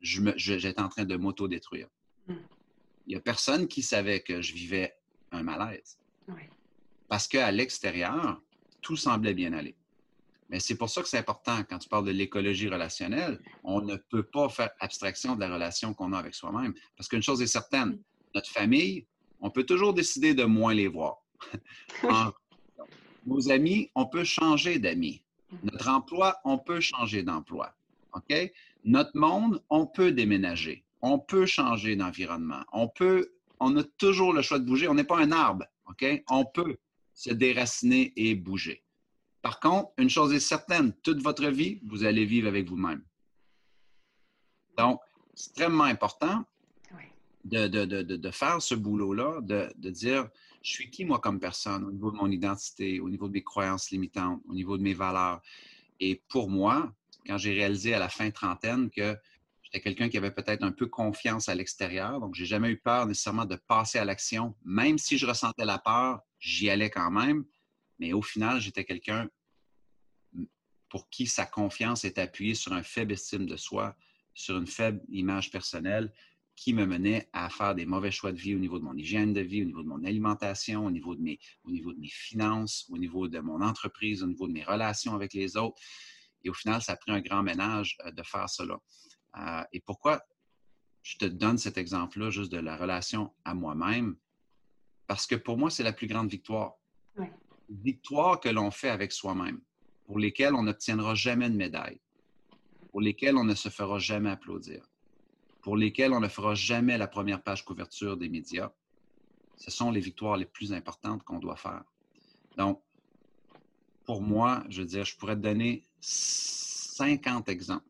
[0.00, 1.88] j'étais en train de m'auto-détruire.
[2.26, 2.34] Hmm.
[3.06, 4.96] Il n'y a personne qui savait que je vivais
[5.32, 5.98] un malaise.
[7.08, 8.42] Parce qu'à l'extérieur,
[8.82, 9.76] tout semblait bien aller.
[10.50, 13.96] Mais c'est pour ça que c'est important, quand tu parles de l'écologie relationnelle, on ne
[13.96, 16.74] peut pas faire abstraction de la relation qu'on a avec soi-même.
[16.96, 18.02] Parce qu'une chose est certaine, hmm.
[18.34, 19.06] notre famille,
[19.40, 21.22] on peut toujours décider de moins les voir.
[23.26, 25.22] nos amis, on peut changer d'amis.
[25.62, 27.74] Notre emploi, on peut changer d'emploi.
[28.14, 28.34] OK?
[28.84, 30.84] Notre monde, on peut déménager.
[31.02, 32.64] On peut changer d'environnement.
[32.72, 34.88] On peut, on a toujours le choix de bouger.
[34.88, 35.64] On n'est pas un arbre.
[35.88, 36.04] OK?
[36.28, 36.76] On peut
[37.14, 38.82] se déraciner et bouger.
[39.42, 43.02] Par contre, une chose est certaine, toute votre vie, vous allez vivre avec vous-même.
[44.76, 45.00] Donc,
[45.34, 46.44] c'est extrêmement important
[47.44, 50.28] de, de, faire ce boulot-là, de, dire
[50.66, 53.44] je suis qui, moi, comme personne, au niveau de mon identité, au niveau de mes
[53.44, 55.40] croyances limitantes, au niveau de mes valeurs?
[56.00, 56.92] Et pour moi,
[57.24, 59.16] quand j'ai réalisé à la fin trentaine que
[59.62, 63.06] j'étais quelqu'un qui avait peut-être un peu confiance à l'extérieur, donc j'ai jamais eu peur
[63.06, 67.44] nécessairement de passer à l'action, même si je ressentais la peur, j'y allais quand même.
[68.00, 69.28] Mais au final, j'étais quelqu'un
[70.88, 73.96] pour qui sa confiance est appuyée sur un faible estime de soi,
[74.34, 76.12] sur une faible image personnelle,
[76.56, 79.34] qui me menait à faire des mauvais choix de vie au niveau de mon hygiène
[79.34, 82.08] de vie, au niveau de mon alimentation, au niveau de mes, au niveau de mes
[82.08, 85.78] finances, au niveau de mon entreprise, au niveau de mes relations avec les autres.
[86.42, 88.78] Et au final, ça a pris un grand ménage euh, de faire cela.
[89.36, 90.22] Euh, et pourquoi
[91.02, 94.16] je te donne cet exemple-là juste de la relation à moi-même?
[95.06, 96.74] Parce que pour moi, c'est la plus grande victoire.
[97.68, 99.60] Victoire que l'on fait avec soi-même,
[100.04, 102.00] pour lesquelles on n'obtiendra jamais de médaille,
[102.90, 104.88] pour lesquelles on ne se fera jamais applaudir
[105.66, 108.70] pour lesquels on ne fera jamais la première page couverture des médias,
[109.56, 111.82] ce sont les victoires les plus importantes qu'on doit faire.
[112.56, 112.80] Donc,
[114.04, 117.84] pour moi, je veux dire, je pourrais te donner 50 exemples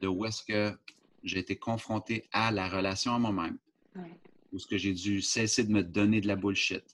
[0.00, 0.78] de où est-ce que
[1.24, 3.58] j'ai été confronté à la relation à moi-même,
[4.52, 6.84] où est-ce que j'ai dû cesser de me donner de la bullshit.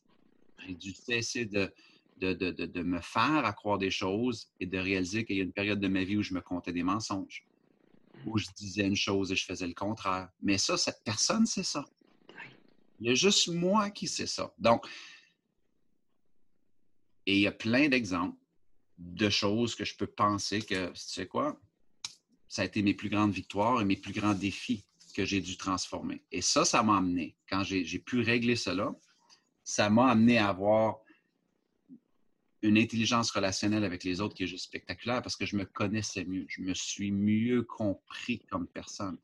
[0.66, 1.70] J'ai dû cesser de
[2.16, 5.88] de, me faire accroire des choses et de réaliser qu'il y a une période de
[5.88, 7.44] ma vie où je me comptais des mensonges,
[8.26, 10.28] où je disais une chose et je faisais le contraire.
[10.40, 11.84] Mais ça, cette personne sait ça.
[13.00, 14.54] Il y a juste moi qui sais ça.
[14.58, 14.86] Donc,
[17.26, 18.38] et il y a plein d'exemples
[18.98, 21.60] de choses que je peux penser que, tu sais quoi,
[22.48, 25.56] ça a été mes plus grandes victoires et mes plus grands défis que j'ai dû
[25.56, 26.22] transformer.
[26.30, 28.94] Et ça, ça m'a amené, quand j'ai pu régler cela,
[29.62, 31.03] ça m'a amené à avoir
[32.64, 36.24] une intelligence relationnelle avec les autres qui est juste spectaculaire parce que je me connaissais
[36.24, 36.46] mieux.
[36.48, 39.18] Je me suis mieux compris comme personne.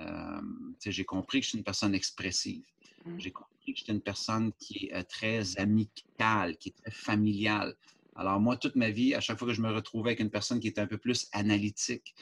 [0.00, 0.40] Euh,
[0.84, 2.64] j'ai compris que je suis une personne expressive.
[3.04, 3.20] Mmh.
[3.20, 7.76] J'ai compris que j'étais une personne qui est euh, très amicale, qui est très familiale.
[8.16, 10.58] Alors moi, toute ma vie, à chaque fois que je me retrouvais avec une personne
[10.58, 12.14] qui était un peu plus analytique,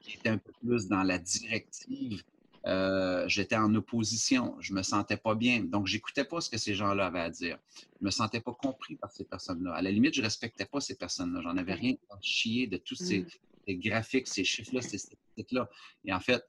[0.00, 2.22] qui était un peu plus dans la directive,
[2.66, 5.62] euh, j'étais en opposition, je me sentais pas bien.
[5.62, 7.58] Donc, j'écoutais pas ce que ces gens-là avaient à dire.
[8.00, 9.74] Je me sentais pas compris par ces personnes-là.
[9.74, 11.40] À la limite, je respectais pas ces personnes-là.
[11.42, 13.20] J'en avais rien à chier de tous ces,
[13.68, 13.74] mmh.
[13.74, 15.70] graphiques, ces chiffres-là, ces statistiques-là.
[16.04, 16.44] Et en fait,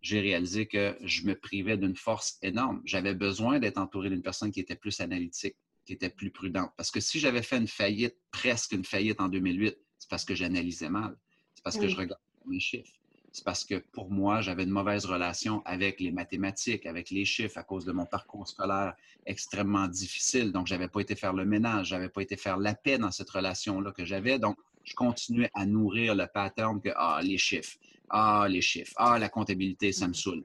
[0.00, 2.82] j'ai réalisé que je me privais d'une force énorme.
[2.84, 6.72] J'avais besoin d'être entouré d'une personne qui était plus analytique, qui était plus prudente.
[6.76, 10.34] Parce que si j'avais fait une faillite, presque une faillite en 2008, c'est parce que
[10.34, 11.16] j'analysais mal.
[11.54, 13.01] C'est parce que je regardais mes chiffres
[13.32, 17.56] c'est parce que pour moi, j'avais une mauvaise relation avec les mathématiques, avec les chiffres
[17.56, 20.52] à cause de mon parcours scolaire extrêmement difficile.
[20.52, 22.98] Donc, je n'avais pas été faire le ménage, je n'avais pas été faire la paix
[22.98, 24.38] dans cette relation-là que j'avais.
[24.38, 27.78] Donc, je continuais à nourrir le pattern que, ah, les chiffres,
[28.10, 30.44] ah, les chiffres, ah, la comptabilité, ça me saoule.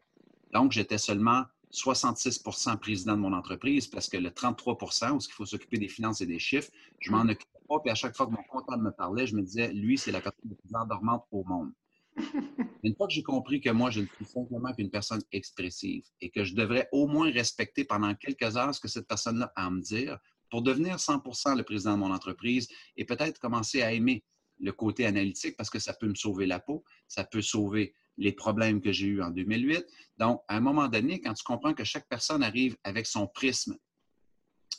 [0.53, 5.45] Donc, j'étais seulement 66% président de mon entreprise parce que le 33% où il faut
[5.45, 7.79] s'occuper des finances et des chiffres, je m'en occupais pas.
[7.81, 10.21] Puis à chaque fois que mon comptable me parlait, je me disais, lui, c'est la
[10.21, 11.73] personne la plus endormante au monde.
[12.83, 16.29] Une fois que j'ai compris que moi, je ne suis simplement qu'une personne expressive et
[16.29, 19.69] que je devrais au moins respecter pendant quelques heures ce que cette personne-là a à
[19.69, 20.17] me dire
[20.49, 24.23] pour devenir 100% le président de mon entreprise et peut-être commencer à aimer
[24.59, 28.31] le côté analytique parce que ça peut me sauver la peau, ça peut sauver les
[28.31, 29.85] problèmes que j'ai eus en 2008.
[30.17, 33.77] Donc, à un moment donné, quand tu comprends que chaque personne arrive avec son prisme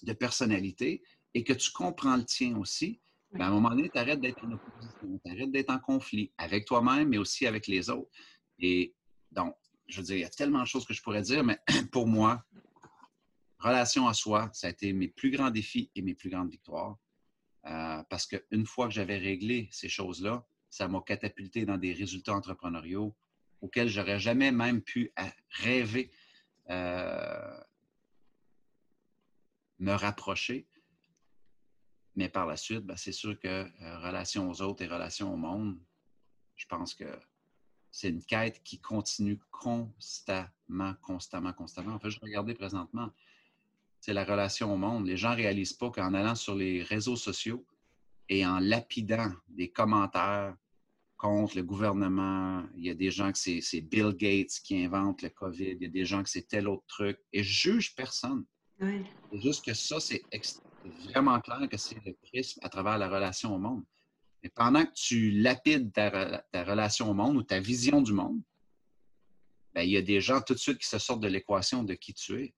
[0.03, 1.03] de personnalité
[1.35, 3.01] et que tu comprends le tien aussi,
[3.33, 6.33] mais à un moment donné, tu arrêtes d'être en opposition, tu arrêtes d'être en conflit
[6.39, 8.11] avec toi-même, mais aussi avec les autres.
[8.59, 8.95] Et
[9.33, 9.55] donc,
[9.87, 11.59] je veux dire, il y a tellement de choses que je pourrais dire, mais
[11.93, 12.45] pour moi,
[13.59, 16.97] relation à soi, ça a été mes plus grands défis et mes plus grandes victoires.
[17.67, 22.35] Euh, parce qu'une fois que j'avais réglé ces choses-là, ça m'a catapulté dans des résultats
[22.35, 23.15] entrepreneuriaux
[23.61, 25.13] auxquels j'aurais jamais même pu
[25.51, 26.11] rêver
[26.71, 27.61] euh,
[29.79, 30.67] me rapprocher.
[32.19, 35.37] Mais par la suite, ben, c'est sûr que euh, relation aux autres et relation au
[35.37, 35.79] monde,
[36.57, 37.05] je pense que
[37.93, 41.95] c'est une quête qui continue constamment, constamment, constamment.
[41.95, 43.11] En fait, je regardais présentement,
[44.01, 45.07] c'est la relation au monde.
[45.07, 47.65] Les gens ne réalisent pas qu'en allant sur les réseaux sociaux
[48.29, 50.57] et en lapidant des commentaires
[51.19, 55.29] contre le gouvernement, il y a des gens que c'est Bill Gates qui invente le
[55.29, 58.45] COVID, il y a des gens que c'est tel autre truc, et je juge personne.
[58.81, 60.23] C'est juste que ça, c'est
[61.11, 63.85] vraiment clair que c'est le prisme à travers la relation au monde.
[64.43, 68.41] Mais pendant que tu lapides ta, relation au monde ou ta vision du monde,
[69.75, 71.95] bien, il y a des gens tout de suite qui se sortent de l'équation de
[71.95, 72.55] qui tu es.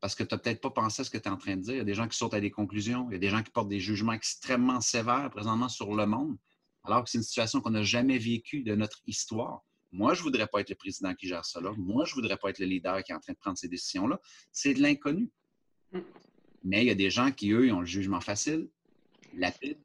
[0.00, 1.62] Parce que tu n'as peut-être pas pensé à ce que tu es en train de
[1.62, 1.74] dire.
[1.74, 3.08] Il y a des gens qui sortent à des conclusions.
[3.10, 6.36] Il y a des gens qui portent des jugements extrêmement sévères présentement sur le monde,
[6.84, 9.64] alors que c'est une situation qu'on n'a jamais vécue de notre histoire.
[9.90, 11.72] Moi, je ne voudrais pas être le président qui gère là.
[11.76, 13.68] Moi, je ne voudrais pas être le leader qui est en train de prendre ces
[13.68, 14.20] décisions-là.
[14.52, 15.30] C'est de l'inconnu.
[16.68, 18.68] Mais il y a des gens qui, eux, ont le jugement facile,
[19.34, 19.78] lapide,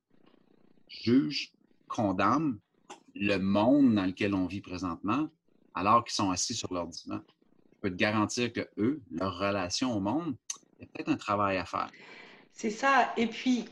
[0.90, 1.54] jugent,
[1.88, 2.60] condamnent
[3.16, 5.30] le monde dans lequel on vit présentement,
[5.76, 7.22] alors qu'ils sont assis sur leur divan.
[7.72, 10.36] Je peux te garantir que eux, leur relation au monde,
[10.78, 11.90] il y a peut-être un travail à faire.
[12.52, 13.14] C'est ça.
[13.16, 13.64] Et puis,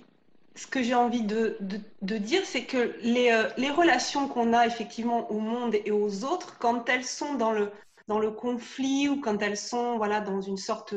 [0.56, 1.58] ce que j'ai envie de,
[2.02, 6.58] dire, c'est que les, euh, les relations qu'on a effectivement au monde et aux autres,
[6.60, 7.72] quand elles sont dans le,
[8.08, 10.96] dans le conflit ou quand elles sont voilà, dans une sorte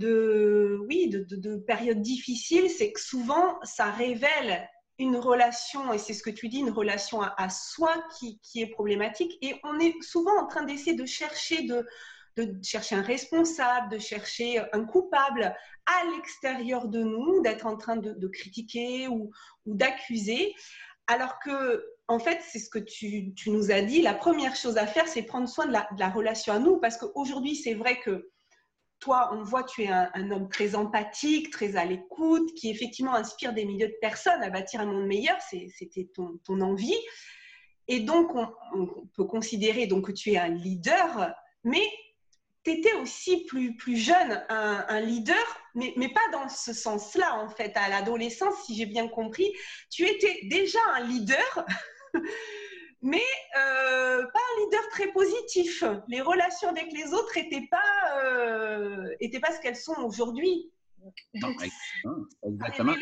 [0.00, 4.66] de, oui, de, de, périodes difficiles, c'est que souvent, ça révèle
[4.98, 8.70] une relation, et c'est ce que tu dis, une relation à, soi qui, qui, est
[8.70, 9.38] problématique.
[9.42, 11.86] Et on est souvent en train d'essayer de chercher, de,
[12.36, 15.54] de, chercher un responsable, de chercher un coupable
[15.86, 19.30] à l'extérieur de nous, d'être en train de, critiquer ou,
[19.66, 20.54] d'accuser.
[21.06, 24.78] Alors que, en fait, c'est ce que tu, tu, nous as dit, la première chose
[24.78, 27.74] à faire, c'est prendre soin de la, de la relation à nous, parce qu'aujourd'hui, c'est
[27.74, 28.30] vrai que
[29.00, 33.52] toi, on voit, tu es un, homme très empathique, très à l'écoute, qui effectivement inspire
[33.54, 35.38] des milliers de personnes à bâtir un monde meilleur.
[35.40, 36.98] C'était ton, envie.
[37.88, 41.34] Et donc, on, peut considérer donc, que tu es un leader,
[41.64, 41.86] mais
[42.62, 45.36] tu étais aussi plus, plus jeune, un, leader
[45.74, 47.72] mais, mais pas dans ce sens-là, en fait.
[47.76, 49.50] À l'adolescence, si j'ai bien compris,
[49.90, 51.66] tu étais déjà un leader.
[53.02, 53.22] mais
[53.56, 55.84] euh, pas un leader très positif.
[56.08, 60.70] Les relations avec les autres n'étaient pas, euh, pas ce qu'elles sont aujourd'hui.
[62.44, 62.94] exactement.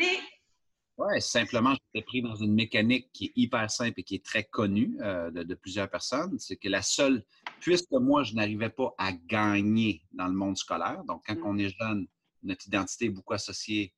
[0.99, 4.43] Oui, simplement, j'étais pris dans une mécanique qui est hyper simple et qui est très
[4.43, 6.37] connue euh, de, plusieurs personnes.
[6.39, 7.23] C'est que la seule,
[7.61, 11.45] puisque moi, je n'arrivais pas à gagner dans le monde scolaire, donc quand mm.
[11.45, 12.05] on est jeune,
[12.43, 13.93] notre identité est beaucoup associée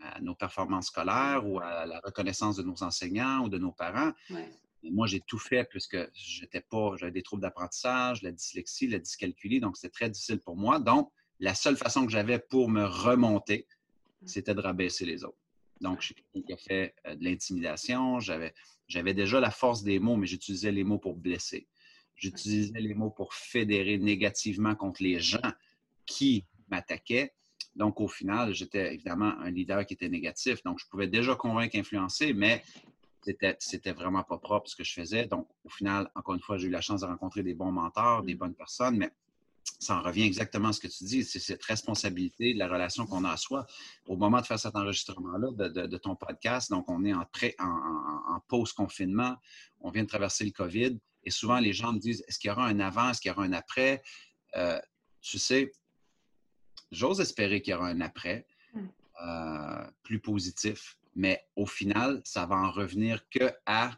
[0.00, 4.12] à nos performances scolaires ou à la reconnaissance de nos enseignants ou de nos parents.
[4.82, 9.60] Moi, j'ai tout fait puisque j'étais pas, j'avais des troubles d'apprentissage, la dyslexie, la dyscalculie,
[9.60, 10.78] donc c'était très difficile pour moi.
[10.78, 13.66] Donc, la seule façon que j'avais pour me remonter,
[14.22, 14.26] mm.
[14.26, 15.38] c'était de rabaisser les autres.
[15.80, 18.20] Donc, je suis quelqu'un qui a fait euh, de l'intimidation.
[18.20, 18.52] J'avais,
[18.86, 21.66] j'avais déjà la force des mots, mais j'utilisais les mots pour blesser.
[22.14, 25.52] J'utilisais les mots pour fédérer négativement contre les gens
[26.04, 27.32] qui m'attaquaient.
[27.76, 30.62] Donc, au final, j'étais évidemment un leader qui était négatif.
[30.64, 32.62] Donc, je pouvais déjà convaincre, influencer, mais
[33.22, 35.26] c'était, c'était vraiment pas propre ce que je faisais.
[35.26, 38.22] Donc, au final, encore une fois, j'ai eu la chance de rencontrer des bons mentors,
[38.22, 38.38] des mmh.
[38.38, 39.10] bonnes personnes, mais
[39.78, 43.06] ça en revient exactement à ce que tu dis, c'est cette responsabilité de la relation
[43.06, 43.66] qu'on a à soi.
[44.06, 47.26] Au moment de faire cet enregistrement-là de, ton podcast, donc on est en,
[47.58, 49.36] en, en post-confinement,
[49.80, 52.52] on vient de traverser le COVID, et souvent les gens me disent, est-ce qu'il y
[52.52, 54.02] aura un avant, est-ce qu'il y aura un après?
[54.56, 54.78] Euh,
[55.20, 55.72] tu sais,
[56.90, 58.86] j'ose espérer qu'il y aura un après hmm.
[59.22, 63.92] euh, plus positif, mais au final, ça va en revenir que à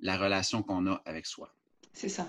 [0.00, 1.52] la relation qu'on a avec soi.
[1.92, 2.28] C'est ça.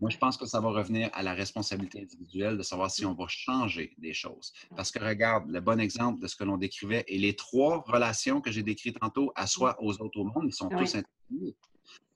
[0.00, 3.14] Moi, je pense que ça va revenir à la responsabilité individuelle de savoir si on
[3.14, 4.52] va changer des choses.
[4.76, 8.40] Parce que regarde, le bon exemple de ce que l'on décrivait et les trois relations
[8.40, 11.56] que j'ai décrites tantôt à soi, aux autres, au monde, ils sont tous interliés.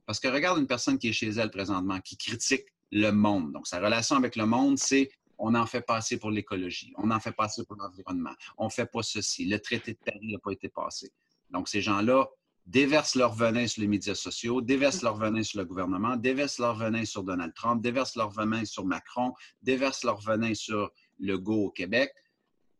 [0.06, 3.52] Parce que regarde une personne qui est chez elle présentement, qui critique le monde.
[3.52, 7.18] Donc, sa relation avec le monde, c'est on en fait passer pour l'écologie, on en
[7.18, 10.52] fait passer pour l'environnement, on ne fait pas ceci, le traité de Paris n'a pas
[10.52, 11.10] été passé.
[11.52, 12.28] Donc, ces gens-là
[12.66, 16.76] déversent leur venin sur les médias sociaux, déversent leur venin sur le gouvernement, déversent leur
[16.76, 21.70] venin sur Donald Trump, déversent leur venin sur Macron, déversent leur venin sur Legault au
[21.70, 22.12] Québec.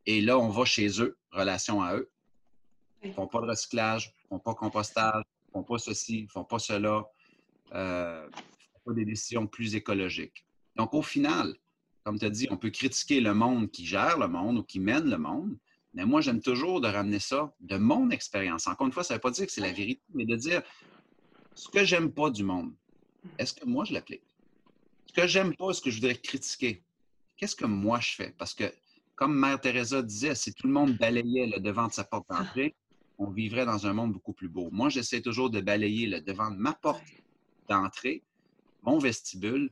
[0.07, 2.11] Et là, on va chez eux, relation à eux.
[3.03, 5.65] Ils ne font pas de recyclage, ils ne font pas de compostage, ils ne font
[5.65, 7.05] pas ceci, ils ne font pas cela.
[7.75, 10.45] Euh, font pas des décisions plus écologiques.
[10.77, 11.55] Donc, au final,
[12.05, 14.81] comme tu as dit, on peut critiquer le monde qui gère le monde ou qui
[14.81, 15.57] mène le monde,
[15.95, 18.67] mais moi, j'aime toujours de ramener ça de mon expérience.
[18.67, 20.63] Encore une fois, ça ne veut pas dire que c'est la vérité, mais de dire
[21.55, 22.73] ce que j'aime pas du monde,
[23.39, 24.23] est-ce que moi je l'applique?
[25.07, 26.83] Ce que j'aime pas, ce que je voudrais critiquer,
[27.37, 28.35] qu'est-ce que moi je fais?
[28.39, 28.65] Parce que,
[29.15, 32.75] comme Mère Teresa disait, si tout le monde balayait le devant de sa porte d'entrée,
[33.19, 34.71] on vivrait dans un monde beaucoup plus beau.
[34.73, 37.05] Moi, j'essaie toujours de balayer le devant de ma porte
[37.69, 38.23] d'entrée,
[38.83, 39.71] mon vestibule,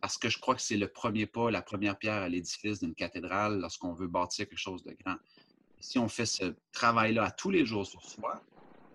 [0.00, 2.94] parce que je crois que c'est le premier pas, la première pierre à l'édifice d'une
[2.94, 5.16] cathédrale lorsqu'on veut bâtir quelque chose de grand
[5.82, 8.40] si on fait ce travail-là à tous les jours sur soi,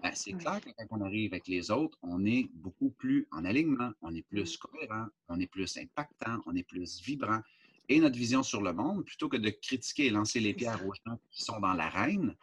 [0.01, 3.43] ben, c'est clair que quand on arrive avec les autres, on est beaucoup plus en
[3.43, 7.41] alignement, on est plus cohérent, on est plus impactant, on est plus vibrant.
[7.89, 10.93] Et notre vision sur le monde, plutôt que de critiquer et lancer les pierres aux
[10.93, 12.35] gens qui sont dans l'arène,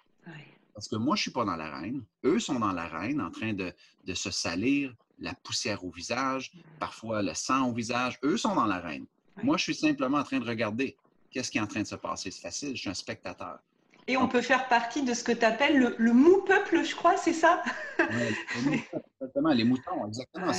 [0.75, 3.55] parce que moi, je ne suis pas dans l'arène, eux sont dans l'arène en train
[3.55, 3.73] de,
[4.05, 8.67] de, se salir, la poussière au visage, parfois le sang au visage, eux sont dans
[8.67, 9.07] l'arène.
[9.43, 10.97] Moi, je suis simplement en train de regarder
[11.31, 12.31] qu'est-ce qui est en train de se passer.
[12.31, 13.59] C'est facile, je suis un spectateur.
[14.07, 16.95] Et on peut faire partie de ce que tu appelles le, le, mou peuple, je
[16.95, 17.63] crois, c'est ça?
[17.99, 20.53] Exactement, les moutons, exactement.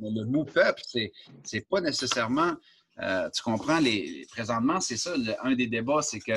[0.00, 1.12] Le, mou peuple, c'est
[1.52, 2.54] n'est pas nécessairement.
[3.00, 6.32] Euh, tu comprends, les, présentement, c'est ça, un des débats, c'est que,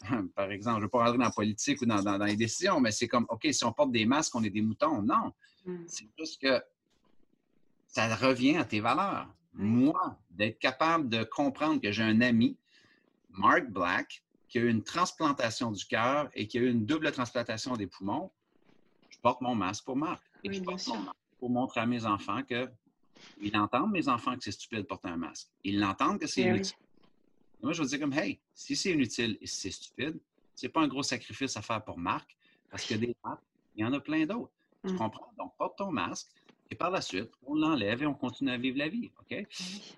[0.34, 2.80] par exemple, je ne veux pas rentrer dans la politique ou dans, dans, les décisions,
[2.80, 5.02] mais c'est comme, OK, si on porte des masques, on est des moutons.
[5.02, 5.32] Non.
[5.64, 5.84] Hmm.
[5.86, 6.60] C'est juste que
[7.86, 9.28] ça revient à tes valeurs.
[9.54, 12.56] Moi, d'être capable de comprendre que j'ai un ami,
[13.30, 17.10] Mark Black, qui a eu une transplantation du cœur et qui a eu une double
[17.12, 18.30] transplantation des poumons,
[19.08, 20.22] je porte mon masque pour Marc.
[20.44, 22.68] Et je porte mon masque pour montrer à mes enfants que
[23.40, 25.48] ils entendent, mes enfants, que c'est stupide de porter un masque.
[25.62, 26.76] Ils l'entendent que c'est inutile.
[27.62, 30.18] Moi, je veux dire comme, hey, si c'est inutile et si c'est stupide,
[30.54, 32.36] c'est pas un gros sacrifice à faire pour Marc,
[32.70, 33.42] parce que des masques,
[33.76, 34.52] il y en a plein d'autres.
[34.86, 34.96] Tu mm.
[34.96, 35.30] comprends?
[35.38, 36.28] Donc, porte ton masque
[36.70, 39.10] et par la suite, on l'enlève et on continue à vivre la vie.
[39.20, 39.46] OK?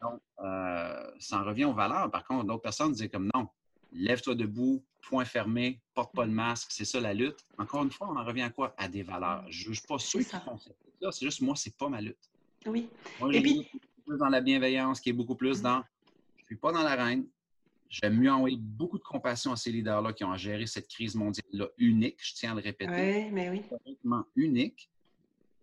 [0.00, 2.10] Donc, euh, ça en revient aux valeurs.
[2.10, 3.48] Par contre, d'autres personnes disent comme non,
[3.92, 7.44] lève-toi debout, point fermé, porte pas de masque, c'est ça la lutte.
[7.58, 8.74] Encore une fois, on en revient à quoi?
[8.78, 9.44] À des valeurs.
[9.48, 10.70] Je ne juge pas ceux qui font ça,
[11.10, 12.30] c'est juste moi, c'est pas ma lutte.
[12.66, 12.88] Oui.
[13.18, 13.68] Moi, Et puis...
[14.06, 15.62] plus dans la bienveillance, qui est beaucoup plus mm.
[15.62, 15.84] dans
[16.36, 17.26] je suis pas dans la reine.
[17.88, 21.68] J'aime mieux envoyer beaucoup de compassion à ces leaders-là qui ont géré cette crise mondiale-là
[21.76, 22.90] unique, je tiens à le répéter.
[22.90, 23.62] Oui, mais oui.
[24.34, 24.90] unique.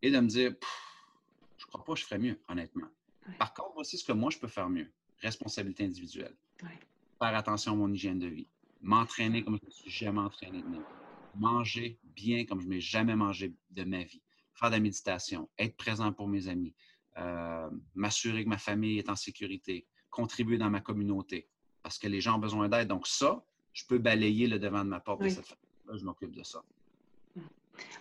[0.01, 0.53] Et de me dire,
[1.57, 2.87] je crois pas que je ferais mieux, honnêtement.
[3.37, 4.91] Par contre, voici ce que moi, je peux faire mieux.
[5.21, 6.35] Responsabilité individuelle
[7.19, 8.47] faire attention à mon hygiène de vie.
[8.81, 10.83] m'entraîner comme je ne me suis jamais entraîné de ma vie,
[11.35, 14.21] manger bien comme je ne m'ai jamais mangé de ma vie,
[14.53, 16.73] faire de la méditation, être présent pour mes amis,
[17.17, 21.47] euh, m'assurer que ma famille est en sécurité, contribuer dans ma communauté
[21.83, 22.87] parce que les gens ont besoin d'aide.
[22.87, 23.43] Donc ça,
[23.73, 26.63] je peux balayer le devant de ma porte de cette façon-là, je m'occupe de ça.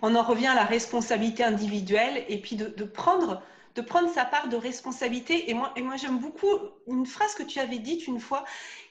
[0.02, 3.42] On en revient à la responsabilité individuelle et puis de, prendre
[3.78, 5.48] de prendre sa part de responsabilité.
[5.50, 6.50] Et moi, et moi j'aime beaucoup
[6.88, 8.44] une phrase que tu avais dite une fois,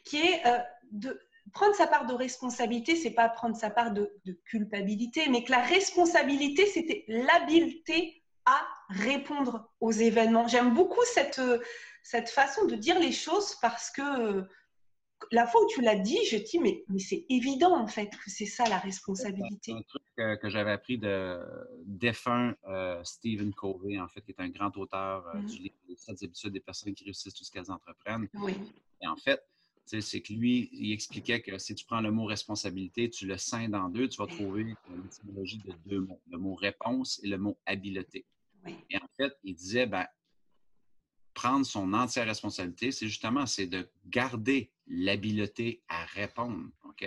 [0.05, 0.59] qui est euh,
[0.91, 1.19] de
[1.51, 4.09] prendre sa part de responsabilité, c'est pas prendre sa part de,
[4.45, 10.47] culpabilité, mais que la responsabilité, c'était l'habileté à répondre aux événements.
[10.47, 11.41] J'aime beaucoup cette,
[12.03, 14.47] cette façon de dire les choses parce que
[15.31, 18.29] la fois où tu l'as dit, je dis, mais, mais c'est évident en fait que
[18.29, 19.71] c'est ça la responsabilité.
[19.71, 21.39] C'est un truc que, j'avais appris de
[21.85, 25.45] défunt euh, Stephen Covey, en fait, qui est un grand auteur euh, mm-hmm.
[25.45, 28.27] du livre Les 7 habitudes des personnes qui réussissent tout ce qu'elles entreprennent.
[28.35, 28.53] Oui.
[29.01, 29.41] Et en fait,
[29.85, 33.75] c'est que lui, il expliquait que si tu prends le mot responsabilité, tu le scindes
[33.75, 37.57] en deux, tu vas trouver l'étymologie de deux mots, le mot réponse et le mot
[37.65, 38.25] habileté.
[38.89, 40.05] Et en fait, il disait, ben,
[41.37, 46.65] prendre son entière responsabilité, c'est justement, c'est de garder l'habileté à répondre.
[46.89, 47.05] OK?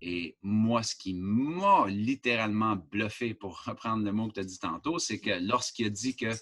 [0.00, 4.58] Et moi, ce qui m'a littéralement bluffé, pour reprendre le mot que tu as dit
[4.58, 6.32] tantôt, c'est que lorsqu'il a dit que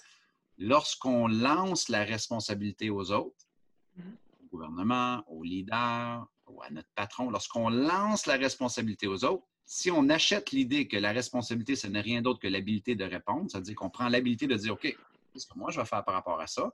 [0.57, 3.47] lorsqu'on lance la responsabilité aux autres,
[3.97, 4.03] mmh
[4.53, 10.09] gouvernement, aux leaders, ou à notre patron, lorsqu'on lance la responsabilité aux autres, si on
[10.09, 13.91] achète l'idée que la responsabilité, ce n'est rien d'autre que l'habilité de répondre, c'est-à-dire qu'on
[13.91, 14.93] prend l'habilité de dire, OK,
[15.33, 16.73] qu'est-ce que moi je vais faire par rapport à ça?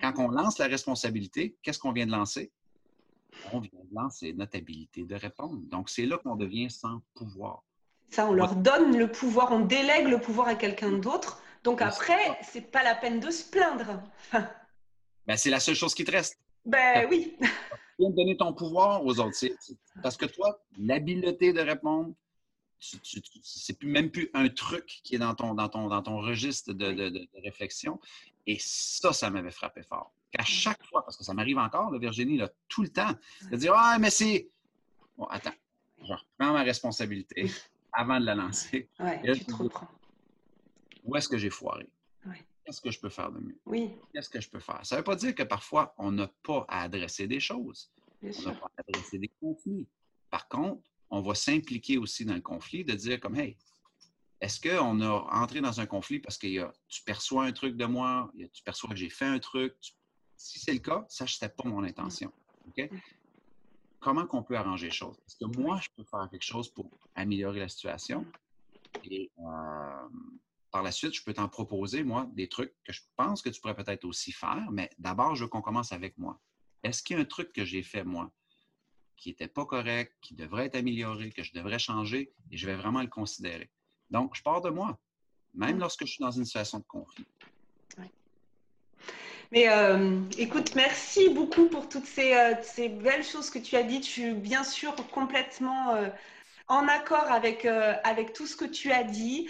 [0.00, 2.50] Quand on lance la responsabilité, qu'est-ce qu'on vient de lancer?
[3.52, 5.58] On vient de lancer notre habilité de répondre.
[5.70, 7.62] Donc, c'est là qu'on devient sans pouvoir.
[8.10, 11.42] Ça, on leur donne le pouvoir, on délègue le pouvoir à quelqu'un d'autre.
[11.64, 14.00] Donc après, c'est pas la peine de se plaindre.
[15.26, 16.38] ben, c'est la seule chose qui te reste.
[16.64, 17.36] Ben oui.
[17.40, 17.46] Tu
[17.98, 19.36] viens de donner ton pouvoir aux autres.
[20.02, 22.14] Parce que toi, l'habileté de répondre,
[23.42, 27.28] c'est même plus un truc qui est dans ton, dans ton, dans ton registre de,
[27.42, 28.00] réflexion.
[28.46, 30.12] Et ça, ça m'avait frappé fort.
[30.30, 33.12] Qu'à chaque fois, parce que ça m'arrive encore, là, Virginie, là, tout le temps,
[33.50, 34.48] de dire Ah, mais c'est.
[35.16, 35.54] Bon, attends,
[36.02, 37.50] je reprends ma responsabilité
[37.92, 38.88] avant de la lancer.
[39.24, 39.88] Tu te reprends.
[41.04, 41.88] Où est-ce que j'ai foiré?
[42.64, 43.56] Qu'est-ce que je peux faire de mieux?
[43.64, 43.92] Oui.
[44.12, 44.80] Qu'est-ce que je peux faire?
[44.84, 47.92] Ça ne veut pas dire que parfois, on n'a pas à adresser des choses.
[48.22, 49.86] on n'a pas à adresser des conflits.
[50.30, 53.56] Par contre, on va s'impliquer aussi dans le conflit, de dire comme, hey,
[54.40, 56.46] est-ce qu'on a entré dans un conflit parce que
[56.88, 59.74] tu perçois un truc de moi, tu perçois que j'ai fait un truc?
[60.36, 62.30] Si c'est le cas, ça, ce n'était pas mon intention.
[62.68, 62.90] OK?
[63.98, 65.16] Comment qu'on peut arranger les choses?
[65.26, 68.26] Est-ce que moi, je peux faire quelque chose pour améliorer la situation?
[69.04, 70.08] Et euh,
[70.70, 73.60] par la suite, je peux t'en proposer, moi, des trucs que je pense que tu
[73.60, 76.38] pourrais peut-être aussi faire, mais d'abord, je veux qu'on commence avec moi.
[76.82, 78.30] Est-ce qu'il y a un truc que j'ai fait, moi,
[79.16, 82.76] qui n'était pas correct, qui devrait être amélioré, que je devrais changer, et je vais
[82.76, 83.70] vraiment le considérer.
[84.10, 84.98] Donc, je pars de moi,
[85.54, 87.26] même lorsque je suis dans une situation de conflit.
[89.52, 94.04] Mais euh, écoute, merci beaucoup pour toutes euh, ces, belles choses que tu as dites.
[94.04, 96.08] Je suis bien sûr complètement euh,
[96.68, 99.48] en accord avec, avec tout ce que tu as dit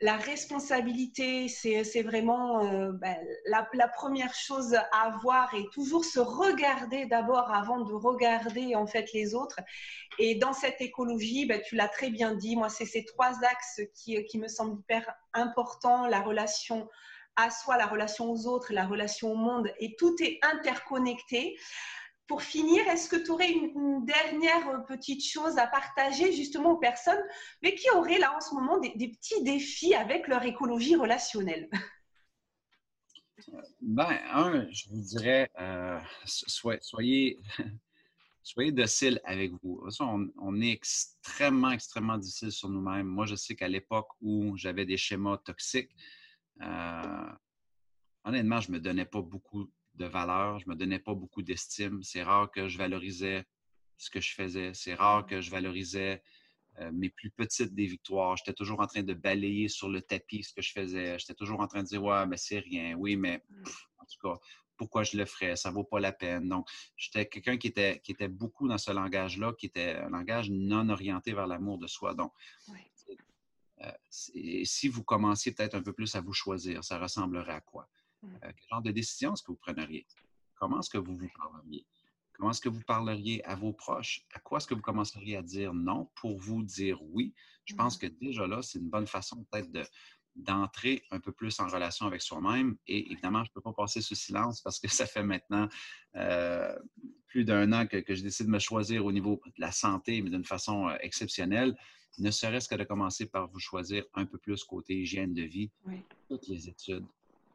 [0.00, 3.16] la responsabilité, c'est vraiment euh, ben,
[3.46, 9.12] la, première chose à avoir et toujours se regarder d'abord avant de regarder en fait
[9.14, 9.58] les autres.
[10.18, 13.80] Et dans cette écologie, ben, tu l'as très bien dit, moi c'est ces trois axes
[13.94, 16.88] qui, qui me semblent hyper importants, la relation
[17.36, 21.56] à soi, la relation aux autres, la relation au monde, et tout est interconnecté
[22.26, 26.78] pour finir, est-ce que tu aurais une, dernière euh, petite chose à partager justement aux
[26.78, 27.22] personnes
[27.62, 31.68] mais qui auraient là en ce moment des, petits défis avec leur écologie relationnelle?
[33.82, 37.38] Ben, un, je vous dirais, euh, soyez,
[38.42, 39.86] soyez docile avec vous.
[40.00, 43.06] On, est extrêmement, extrêmement difficile sur nous-mêmes.
[43.06, 45.94] Moi, je sais qu'à l'époque où j'avais des schémas toxiques,
[46.62, 47.26] euh,
[48.24, 51.42] honnêtement, je ne me donnais pas beaucoup de valeur, je ne me donnais pas beaucoup
[51.42, 52.02] d'estime.
[52.02, 53.44] C'est rare que je valorisais
[53.96, 54.72] ce que je faisais.
[54.74, 56.22] C'est rare que je valorisais
[56.80, 58.36] euh, mes plus petites des victoires.
[58.36, 61.18] J'étais toujours en train de balayer sur le tapis ce que je faisais.
[61.18, 62.94] J'étais toujours en train de dire Ouais, mais c'est rien.
[62.96, 63.42] Oui, mais
[63.98, 64.38] en tout cas,
[64.76, 65.56] pourquoi je le ferais?
[65.56, 66.48] Ça ne vaut pas la peine.
[66.48, 70.50] Donc, j'étais quelqu'un qui était, qui était beaucoup dans ce langage-là, qui était un langage
[70.50, 72.14] non orienté vers l'amour de soi.
[72.14, 72.32] Donc,
[73.82, 77.88] euh, si vous commenciez peut-être un peu plus à vous choisir, ça ressemblerait à quoi?
[78.22, 78.34] Mmh.
[78.34, 80.06] Euh, quel genre de décision est-ce que vous prendriez?
[80.54, 81.86] Comment est-ce que vous vous parleriez?
[82.32, 84.26] Comment est-ce que vous parleriez à vos proches?
[84.34, 87.34] À quoi est-ce que vous commenceriez à dire non pour vous dire oui?
[87.64, 88.00] Je pense mmh.
[88.00, 89.84] que déjà là, c'est une bonne façon peut-être de,
[90.36, 92.76] d'entrer un peu plus en relation avec soi-même.
[92.86, 95.68] Et évidemment, je ne peux pas passer sous silence parce que ça fait maintenant
[96.16, 96.76] euh,
[97.26, 100.30] plus d'un an que, je décide de me choisir au niveau de la santé, mais
[100.30, 101.76] d'une façon euh, exceptionnelle.
[102.18, 105.70] Ne serait-ce que de commencer par vous choisir un peu plus côté hygiène de vie.
[106.28, 107.04] Toutes les études,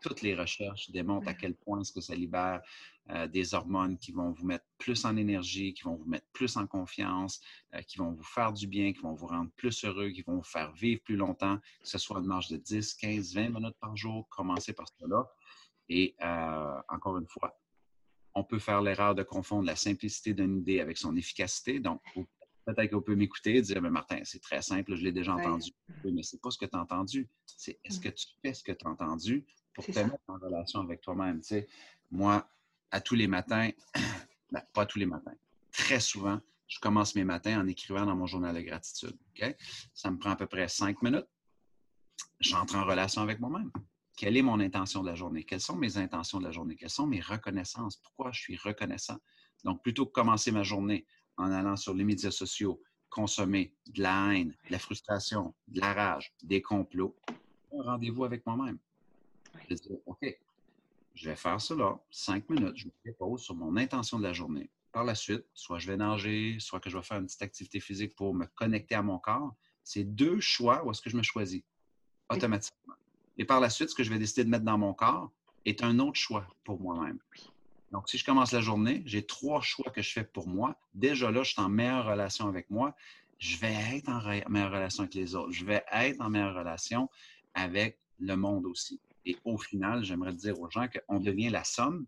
[0.01, 2.61] toutes les recherches démontrent à quel point ce que ça libère
[3.09, 6.57] euh, des hormones qui vont vous mettre plus en énergie, qui vont vous mettre plus
[6.57, 7.41] en confiance,
[7.73, 10.35] euh, qui vont vous faire du bien, qui vont vous rendre plus heureux, qui vont
[10.35, 13.77] vous faire vivre plus longtemps, que ce soit une marge de 10, 15, 20 minutes
[13.79, 14.27] par jour.
[14.29, 15.29] Commencez par cela.
[15.89, 17.59] Et euh, encore une fois,
[18.33, 21.79] on peut faire l'erreur de confondre la simplicité d'une idée avec son efficacité.
[21.79, 22.01] Donc,
[22.65, 25.71] peut-être qu'on peut m'écouter et dire, mais Martin, c'est très simple, je l'ai déjà entendu.
[26.03, 27.29] Oui, mais ce n'est pas ce que tu as entendu.
[27.45, 30.81] C'est est-ce que tu fais ce que tu as entendu pour te mettre en relation
[30.81, 31.41] avec toi-même.
[31.41, 31.65] Tu
[32.11, 32.49] moi,
[32.91, 33.69] à tous les matins,
[34.51, 35.33] ben, pas tous les matins,
[35.71, 39.17] très souvent, je commence mes matins en écrivant dans mon journal de gratitude.
[39.93, 41.27] Ça me prend à peu près cinq minutes.
[42.39, 43.71] J'entre en relation avec moi-même.
[44.15, 45.43] Quelle est mon intention de la journée?
[45.43, 46.75] Quelles sont mes intentions de la journée?
[46.75, 47.97] Quelles sont mes reconnaissances?
[47.97, 49.17] Pourquoi je suis reconnaissant?
[49.63, 51.05] Donc, plutôt que commencer ma journée
[51.37, 55.93] en allant sur les médias sociaux, consommer de la haine, de la frustration, de la
[55.93, 57.17] rage, des complots,
[57.73, 58.79] un rendez-vous avec moi-même.
[59.75, 60.39] Je dis, OK,
[61.13, 64.69] je vais faire cela, cinq minutes, je me dépose sur mon intention de la journée.
[64.91, 67.79] Par la suite, soit je vais nager, soit que je vais faire une petite activité
[67.79, 69.55] physique pour me connecter à mon corps.
[69.83, 71.63] C'est deux choix où est-ce que je me choisis
[72.29, 72.95] automatiquement.
[73.37, 75.31] Et par la suite, ce que je vais décider de mettre dans mon corps
[75.65, 77.19] est un autre choix pour moi-même.
[77.91, 80.75] Donc, si je commence la journée, j'ai trois choix que je fais pour moi.
[80.93, 82.95] Déjà là, je suis en meilleure relation avec moi.
[83.37, 85.51] Je vais être en meilleure relation avec les autres.
[85.51, 87.09] Je vais être en meilleure relation
[87.53, 89.01] avec le monde aussi.
[89.25, 92.05] Et au final, j'aimerais dire aux gens qu'on devient la somme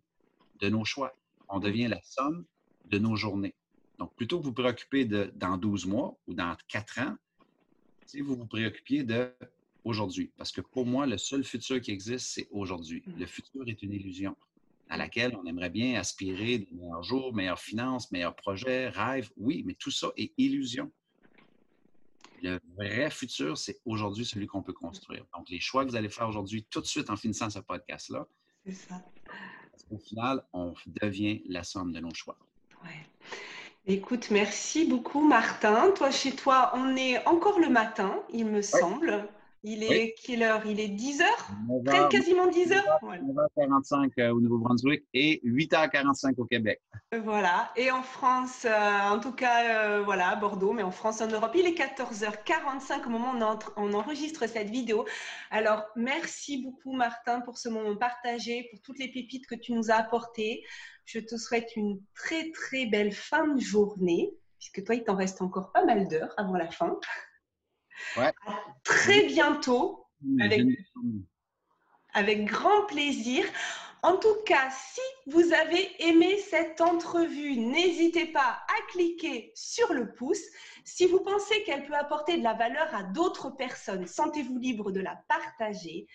[0.60, 1.16] de nos choix.
[1.50, 2.46] On devient la somme
[2.86, 3.56] de nos journées.
[4.00, 7.16] Donc, plutôt que vous préoccuper de dans 12 mois ou dans 4 ans,
[8.06, 9.32] si vous vous préoccupiez de
[9.84, 10.32] aujourd'hui.
[10.38, 13.04] Parce que pour moi, le seul futur qui existe, c'est aujourd'hui.
[13.06, 13.20] Mmh.
[13.20, 14.36] Le futur est une illusion
[14.90, 19.32] à laquelle on aimerait bien aspirer des meilleurs jours, meilleures finances, meilleurs projets, rêves.
[19.38, 20.92] Oui, mais tout ça est illusion.
[22.44, 25.26] Le vrai futur, c'est aujourd'hui celui qu'on peut construire.
[25.34, 28.28] Donc, les choix que vous allez faire aujourd'hui, tout de suite en finissant ce podcast-là,
[28.66, 29.02] c'est ça.
[29.72, 32.38] Parce qu'au final, on devient la somme de nos choix.
[32.84, 33.08] Ouais.
[33.86, 35.92] Écoute, merci beaucoup, Martin.
[35.92, 39.30] Toi, chez toi, on est encore le matin, il me semble.
[39.66, 40.62] Il est quelle heure?
[40.66, 42.84] Il est 10 h quasiment 10 h
[43.58, 46.82] 9h45 euh, au Nouveau-Brunswick et 8h45 au Québec.
[47.24, 47.72] Voilà.
[47.78, 51.54] Et en France, euh, en tout cas, euh, voilà, Bordeaux, mais en France, en Europe,
[51.56, 55.06] il est 14h45 au moment où on, enregistre cette vidéo.
[55.50, 59.92] Alors, merci beaucoup, Martin, pour ce moment partagé, pour toutes les pépites que tu nous
[59.92, 60.62] as apportées.
[61.06, 65.42] Je te souhaite une très, très belle fin de journée, puisque toi, il t'en reste
[65.42, 67.00] encore pas mal d'heures avant la fin.
[68.18, 68.32] Ouais.
[68.84, 70.06] très bientôt,
[72.14, 73.46] avec, grand plaisir.
[74.04, 80.14] En tout cas, si vous avez aimé cette entrevue, n'hésitez pas à cliquer sur le
[80.14, 80.44] pouce.
[80.84, 85.00] Si vous pensez qu'elle peut apporter de la valeur à d'autres personnes, sentez-vous libre de
[85.00, 86.08] la partager.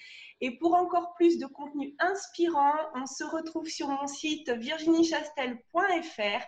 [0.43, 6.45] Et pour encore plus de contenu inspirant, on se retrouve sur mon site virginiechastel.fr.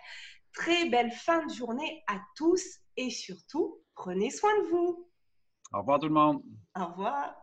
[0.53, 2.61] Très belle fin de journée à tous
[2.97, 5.10] et surtout, prenez soin de vous.
[5.73, 6.41] Au revoir tout le monde.
[6.75, 7.40] Au revoir.